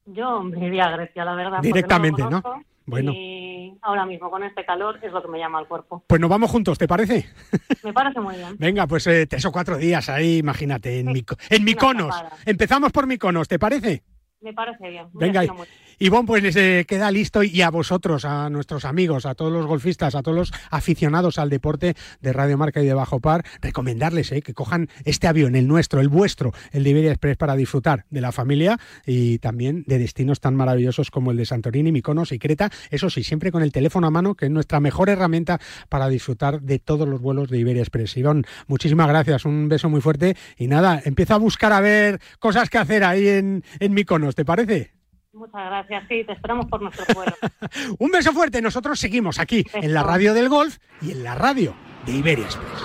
[0.05, 1.61] Yo me iría a Grecia, la verdad.
[1.63, 2.43] Directamente, ¿no?
[2.87, 3.13] Bueno.
[3.13, 6.05] Y ahora mismo con este calor es lo que me llama al cuerpo.
[6.07, 7.27] Pues nos vamos juntos, ¿te parece?
[7.85, 8.57] Me parece muy bien.
[8.59, 12.15] Venga, pues eh, tres o cuatro días ahí, imagínate, en, mi, en Miconos.
[12.45, 14.03] Empezamos por Miconos, ¿te parece?
[14.41, 15.09] Me parece bien.
[15.13, 15.45] Venga,
[15.99, 19.65] Ivonne, pues les eh, queda listo y a vosotros, a nuestros amigos, a todos los
[19.65, 24.31] golfistas, a todos los aficionados al deporte de Radio Marca y de Bajo Par, recomendarles
[24.33, 28.05] eh, que cojan este avión, el nuestro, el vuestro, el de Iberia Express, para disfrutar
[28.11, 32.39] de la familia y también de destinos tan maravillosos como el de Santorini, Miconos y
[32.39, 32.71] Creta.
[32.91, 36.61] Eso sí, siempre con el teléfono a mano, que es nuestra mejor herramienta para disfrutar
[36.61, 38.19] de todos los vuelos de Iberia Express.
[38.19, 42.69] Ivonne, muchísimas gracias, un beso muy fuerte y nada, empieza a buscar a ver cosas
[42.69, 44.96] que hacer ahí en, en Miconos, ¿te parece?
[45.37, 47.33] Muchas gracias, sí, te esperamos por nuestro vuelo.
[47.99, 51.77] Un beso fuerte, nosotros seguimos aquí en la radio del golf y en la radio
[52.07, 52.83] de Iberia Express.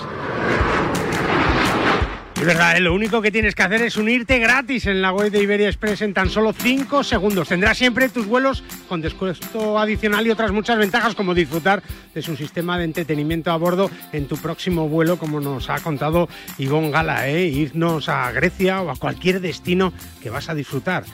[2.36, 2.80] Es verdad, ¿eh?
[2.80, 6.02] lo único que tienes que hacer es unirte gratis en la web de Iberia Express
[6.02, 7.48] en tan solo 5 segundos.
[7.48, 11.82] Tendrás siempre tus vuelos con descuento adicional y otras muchas ventajas como disfrutar
[12.12, 16.28] de su sistema de entretenimiento a bordo en tu próximo vuelo, como nos ha contado
[16.58, 17.46] Ivonne Gala, ¿eh?
[17.46, 21.04] irnos a Grecia o a cualquier destino que vas a disfrutar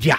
[0.00, 0.18] ya,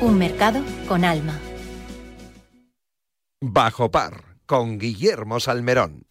[0.00, 1.38] Un mercado con alma.
[3.40, 6.04] Bajo par, con Guillermo Salmerón.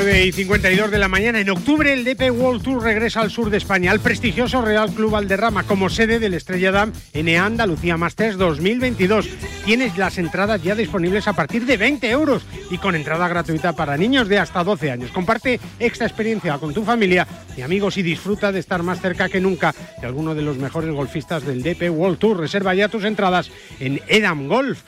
[0.00, 1.40] 9 y 52 de la mañana.
[1.40, 5.10] En octubre el DP World Tour regresa al sur de España, al prestigioso Real Club
[5.10, 9.28] Valderrama, como sede del Estrella Damm NA Andalucía Masters 2022.
[9.64, 13.96] Tienes las entradas ya disponibles a partir de 20 euros y con entrada gratuita para
[13.96, 15.10] niños de hasta 12 años.
[15.10, 17.26] Comparte esta experiencia con tu familia
[17.56, 20.92] y amigos y disfruta de estar más cerca que nunca de alguno de los mejores
[20.92, 22.38] golfistas del DP World Tour.
[22.38, 24.78] Reserva ya tus entradas en Edam Golf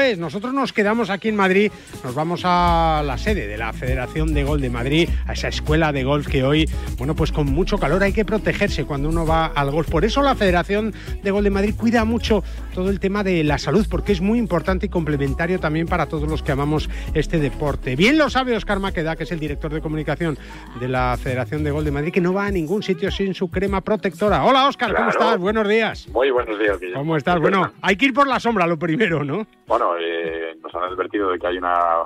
[0.00, 0.18] es.
[0.18, 1.70] Nosotros nos quedamos aquí en Madrid,
[2.02, 5.92] nos vamos a la sede de la Federación de Golf de Madrid, a esa escuela
[5.92, 6.68] de golf que hoy,
[6.98, 9.90] bueno, pues con mucho calor hay que protegerse cuando uno va al golf.
[9.90, 12.42] Por eso la Federación de Golf de Madrid cuida mucho
[12.74, 16.28] todo el tema de la salud, porque es muy importante y complementario también para todos
[16.28, 17.96] los que amamos este deporte.
[17.96, 20.38] Bien lo sabe Oscar Maqueda, que es el director de comunicación
[20.80, 23.48] de la Federación de Golf de Madrid, que no va a ningún sitio sin su
[23.50, 24.44] crema protectora.
[24.44, 25.38] Hola Oscar, ¿cómo estás?
[25.38, 26.08] Buenos días.
[26.08, 26.78] Muy buenos días.
[26.94, 27.38] ¿Cómo estás?
[27.38, 29.33] Bueno, hay que ir por la sombra, lo primero, ¿no?
[29.66, 32.04] Bueno, eh, nos han advertido de que hay una,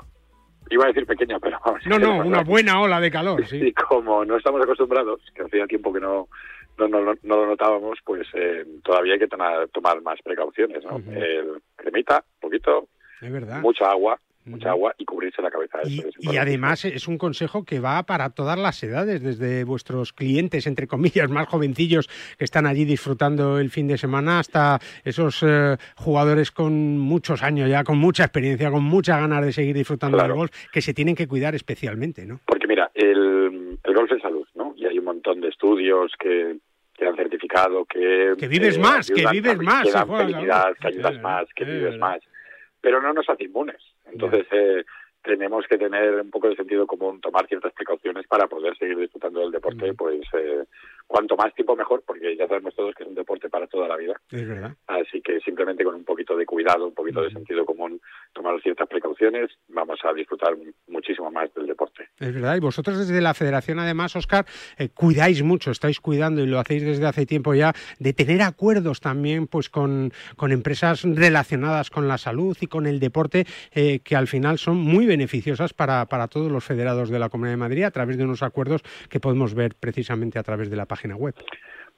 [0.70, 1.58] iba a decir pequeña, pero...
[1.86, 3.56] No, no, una buena ola de calor, sí.
[3.68, 6.28] Y como no estamos acostumbrados, que hacía tiempo que no,
[6.78, 10.96] no, no, lo notábamos, pues eh, todavía hay que tomar, más precauciones, ¿no?
[11.12, 12.88] El cremita, poquito,
[13.20, 13.60] es verdad.
[13.60, 14.18] mucha agua,
[14.48, 15.78] mucha agua y cubrirse la cabeza.
[15.84, 20.66] Y, y además es un consejo que va para todas las edades, desde vuestros clientes,
[20.66, 25.76] entre comillas, más jovencillos que están allí disfrutando el fin de semana, hasta esos eh,
[25.96, 30.32] jugadores con muchos años ya, con mucha experiencia, con muchas ganas de seguir disfrutando del
[30.32, 32.40] golf, que se tienen que cuidar especialmente, ¿no?
[32.46, 34.74] Porque mira, el, el golf es salud, ¿no?
[34.76, 36.58] Y hay un montón de estudios que
[36.98, 38.34] que han certificado que...
[38.36, 39.84] Que vives eh, más, que vives más.
[39.84, 42.18] Que dan felicidad, que ayudas más, que vives más.
[42.80, 43.80] Pero no nos hace inmunes.
[44.12, 44.84] Entonces, eh,
[45.22, 49.40] tenemos que tener un poco de sentido común, tomar ciertas precauciones para poder seguir disfrutando
[49.40, 50.64] del deporte, pues eh,
[51.08, 53.96] cuanto más tiempo mejor, porque ya sabemos todos que es un deporte para toda la
[53.96, 54.20] vida.
[54.30, 54.76] Es verdad.
[54.86, 58.00] Así que simplemente con un poquito de cuidado, un poquito de sentido común,
[58.34, 60.54] tomar ciertas precauciones, vamos a disfrutar
[60.86, 62.10] muchísimo más del deporte.
[62.20, 64.44] Es verdad, y vosotros desde la federación, además, Oscar,
[64.76, 69.00] eh, cuidáis mucho, estáis cuidando y lo hacéis desde hace tiempo ya, de tener acuerdos
[69.00, 74.14] también pues con, con empresas relacionadas con la salud y con el deporte, eh, que
[74.14, 77.84] al final son muy beneficiosas para, para todos los federados de la Comunidad de Madrid
[77.84, 81.34] a través de unos acuerdos que podemos ver precisamente a través de la página web.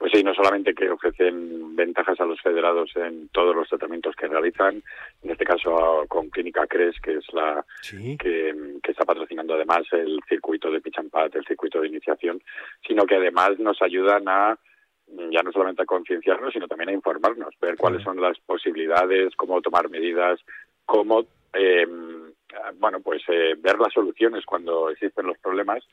[0.00, 4.28] Pues sí, no solamente que ofrecen ventajas a los federados en todos los tratamientos que
[4.28, 4.82] realizan,
[5.22, 10.18] en este caso con Clínica CRES, que es la que, que está patrocinando además el
[10.26, 12.40] circuito de putt, el circuito de iniciación,
[12.88, 14.58] sino que además nos ayudan a
[15.30, 19.60] ya no solamente a concienciarnos, sino también a informarnos, ver cuáles son las posibilidades, cómo
[19.60, 20.40] tomar medidas,
[20.86, 21.86] cómo, eh,
[22.78, 25.84] bueno, pues eh, ver las soluciones cuando existen los problemas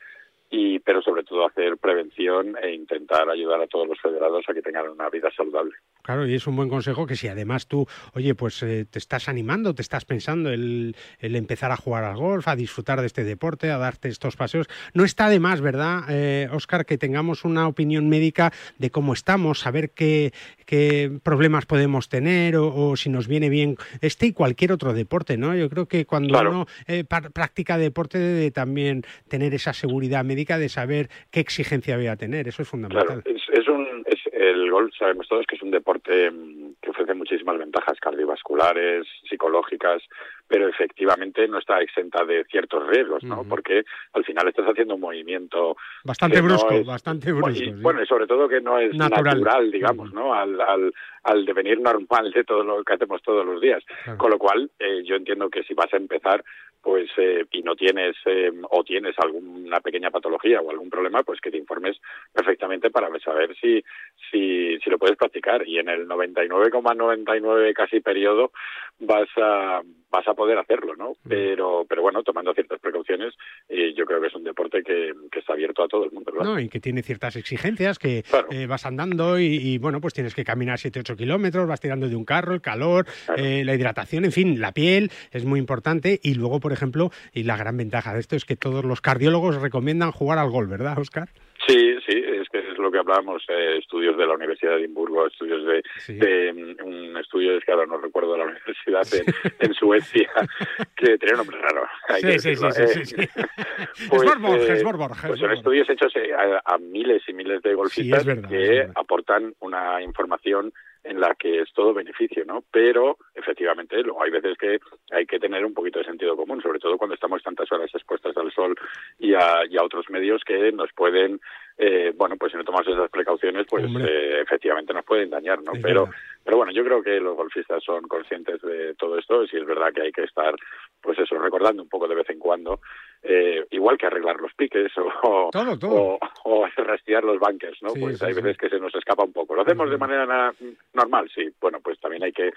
[0.50, 4.62] y pero sobre todo hacer prevención e intentar ayudar a todos los federados a que
[4.62, 5.74] tengan una vida saludable.
[6.08, 9.28] Claro, y es un buen consejo que si además tú, oye, pues eh, te estás
[9.28, 13.24] animando, te estás pensando el, el empezar a jugar al golf, a disfrutar de este
[13.24, 17.68] deporte, a darte estos paseos, no está de más, ¿verdad, eh, Oscar, que tengamos una
[17.68, 20.32] opinión médica de cómo estamos, saber qué,
[20.64, 25.36] qué problemas podemos tener o, o si nos viene bien este y cualquier otro deporte,
[25.36, 25.54] ¿no?
[25.54, 26.50] Yo creo que cuando Claro.
[26.52, 31.98] uno eh, par- practica deporte debe también tener esa seguridad médica de saber qué exigencia
[31.98, 33.22] voy a tener, eso es fundamental.
[33.22, 35.97] Claro, es, es un es el golf sabemos todos que es un deporte
[36.32, 40.02] mm, que ofrece muchísimas ventajas cardiovasculares, psicológicas,
[40.46, 43.44] pero efectivamente no está exenta de ciertos riesgos, ¿no?
[43.44, 43.84] Porque
[44.14, 47.50] al final estás haciendo un movimiento Bastante no brusco, es- bastante brusco.
[47.50, 47.70] y, sí.
[47.82, 49.24] bueno, y sobre todo que no es Natural.
[49.40, 50.32] natural, digamos, ¿no?
[50.34, 50.92] Al, al,
[51.24, 53.84] al devenir normal de todo lo que hacemos todos los días.
[54.04, 54.18] Claro.
[54.18, 56.42] Con lo cual, eh, yo entiendo que si vas a empezar,
[56.82, 61.40] pues, eh, y no tienes, eh, o tienes alguna pequeña patología o algún problema, pues
[61.40, 61.96] que te informes
[62.32, 63.82] perfectamente para saber si,
[64.30, 65.66] si, si lo puedes practicar.
[65.66, 68.52] Y en el 99,99 casi periodo
[69.00, 71.12] vas a, vas a poder hacerlo, ¿no?
[71.28, 73.34] Pero, pero bueno, tomando ciertas precauciones,
[73.68, 76.32] eh, yo creo que es un deporte que, que está abierto a todo el mundo,
[76.32, 76.52] ¿verdad?
[76.52, 80.34] No, y que tiene ciertas exigencias, que eh, vas andando y, y, bueno, pues tienes
[80.34, 83.06] que caminar 7-8 kilómetros, vas tirando de un carro, el calor,
[83.36, 86.18] eh, la hidratación, en fin, la piel es muy importante.
[86.22, 89.60] Y luego, por ejemplo, y la gran ventaja de esto es que todos los cardiólogos
[89.60, 91.28] recomiendan jugar al gol, ¿verdad, Oscar?
[91.66, 95.26] Sí, sí, es que es lo que hablábamos, eh, estudios de la Universidad de Edimburgo,
[95.26, 99.26] estudios de, de, mm, un estudio, es que ahora no recuerdo la universidad en,
[99.58, 100.30] en Suecia,
[100.96, 101.86] que tenía un nombre raro.
[102.08, 103.04] hay Sí, sí, decirlo, sí, sí, eh.
[103.04, 103.28] sí, sí.
[104.08, 107.74] Pues, Svorborg, eh, Svorborg, pues son estudios hechos eh, a, a miles y miles de
[107.74, 110.72] golfistas que es aportan una información
[111.04, 112.64] en la que es todo beneficio, ¿no?
[112.70, 114.78] Pero efectivamente luego hay veces que
[115.10, 118.36] hay que tener un poquito de sentido común, sobre todo cuando estamos tantas horas expuestas
[118.36, 118.74] al sol
[119.18, 121.40] y a, y a otros medios que nos pueden,
[121.78, 125.72] eh, bueno, pues si no tomamos esas precauciones, pues eh, efectivamente nos pueden dañar, ¿no?
[125.72, 126.18] Es Pero verdad.
[126.44, 129.92] pero bueno, yo creo que los golfistas son conscientes de todo esto, y es verdad
[129.94, 130.54] que hay que estar,
[131.00, 132.80] pues eso, recordando un poco de vez en cuando,
[133.22, 135.94] eh, igual que arreglar los piques o, Todo, todo.
[135.94, 137.90] o, o rastrear los bunkers, ¿no?
[137.90, 138.40] Sí, pues sí, hay sí.
[138.40, 139.54] veces que se nos escapa un poco.
[139.54, 140.52] ¿Lo hacemos de manera
[140.94, 141.30] normal?
[141.34, 141.48] Sí.
[141.60, 142.48] Bueno, pues también hay que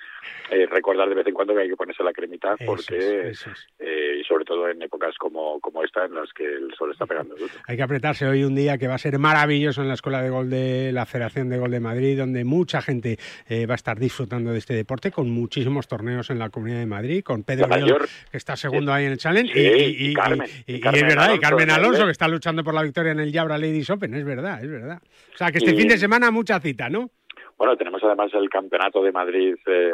[0.51, 3.31] eh, recordar de vez en cuando que hay que ponerse la cremita, porque,
[3.79, 7.05] eh, y sobre todo en épocas como, como esta, en las que el sol está
[7.05, 7.35] pegando.
[7.67, 10.29] Hay que apretarse hoy un día que va a ser maravilloso en la Escuela de
[10.29, 13.99] Gol de la Federación de Gol de Madrid, donde mucha gente eh, va a estar
[13.99, 18.07] disfrutando de este deporte, con muchísimos torneos en la Comunidad de Madrid, con Pedro mayor.
[18.31, 20.75] que está segundo ahí en el Challenge, Sí, y, y y- y- Carmen, y- y
[20.75, 22.83] y Carmen es verdad, y Alonso Carmen en el Alonso, que está luchando por la
[22.83, 25.01] victoria en el Yabra Ladies Open, es verdad, es verdad.
[25.33, 27.09] O sea, que este Y- fin de semana mucha cita, ¿no?
[27.57, 29.91] Bueno, tenemos además el Campeonato de Madrid eh,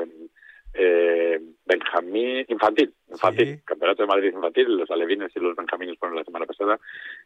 [0.78, 6.23] eh, Benjamín infantil, infantil, Campeonato de Madrid infantil, los alevines y los benjamines fueron la
[6.23, 6.80] semana pasada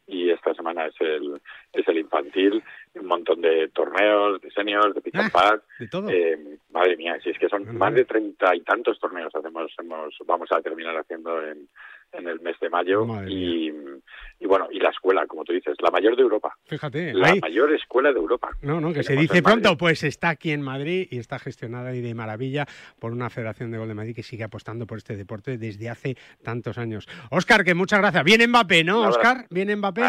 [0.07, 1.39] y esta semana es el
[1.73, 2.63] es el infantil,
[2.95, 5.63] un montón de torneos, de seniors, de pitch and putt.
[5.79, 6.09] de todo.
[6.09, 10.15] Eh, madre mía, si es que son más de treinta y tantos torneos hacemos, hemos,
[10.25, 11.67] vamos a terminar haciendo en
[12.13, 13.71] en el mes de mayo y,
[14.39, 16.55] y, bueno, y la escuela, como tú dices, la mayor de Europa.
[16.65, 17.13] Fíjate.
[17.13, 18.49] La mayor escuela de Europa.
[18.61, 22.01] No, no, que se dice pronto, pues está aquí en Madrid y está gestionada y
[22.01, 22.65] de maravilla
[22.99, 26.15] por una Federación de Gol de Madrid que sigue apostando por este deporte desde hace
[26.43, 27.07] tantos años.
[27.29, 28.23] Óscar, que muchas gracias.
[28.23, 29.45] Viene Mbappé, ¿no, Óscar?
[29.49, 30.01] ¿Viene Mbappé?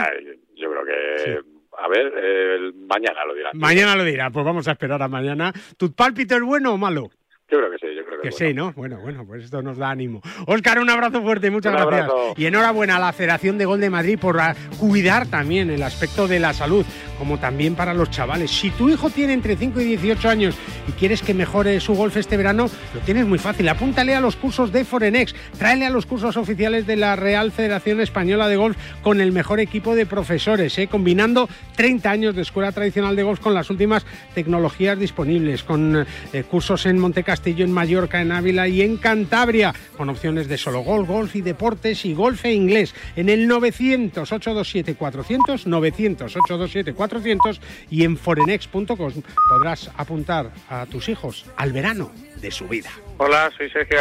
[0.56, 1.52] yo creo que...
[1.78, 3.50] A ver, eh, mañana lo dirá.
[3.54, 5.52] Mañana lo dirá, pues vamos a esperar a mañana.
[5.76, 7.08] ¿Tu pálpito es bueno o malo?
[7.50, 7.91] Yo creo que sí,
[8.22, 8.72] que, sí, ¿no?
[8.72, 10.20] Bueno, bueno, pues esto nos da ánimo.
[10.46, 12.10] Óscar, un abrazo fuerte, muchas gracias.
[12.36, 14.40] Y enhorabuena a la Federación de Gol de Madrid por
[14.78, 16.86] cuidar también el aspecto de la salud,
[17.18, 18.50] como también para los chavales.
[18.50, 20.56] Si tu hijo tiene entre 5 y 18 años
[20.88, 23.68] y quieres que mejore su golf este verano, lo tienes muy fácil.
[23.68, 28.00] Apúntale a los cursos de Forenex, tráele a los cursos oficiales de la Real Federación
[28.00, 30.88] Española de Golf con el mejor equipo de profesores, ¿eh?
[30.88, 34.04] combinando 30 años de escuela tradicional de golf con las últimas
[34.34, 39.74] tecnologías disponibles, con eh, cursos en Monte Castillo, en Mallorca, en Ávila y en Cantabria,
[39.96, 42.94] con opciones de solo golf, golf y deportes y golf e inglés.
[43.16, 47.60] En el 900-827-400, 900-827-400
[47.90, 49.12] y en forenex.com
[49.48, 52.90] podrás apuntar a tus hijos al verano de su vida.
[53.18, 54.00] Hola, soy Sergio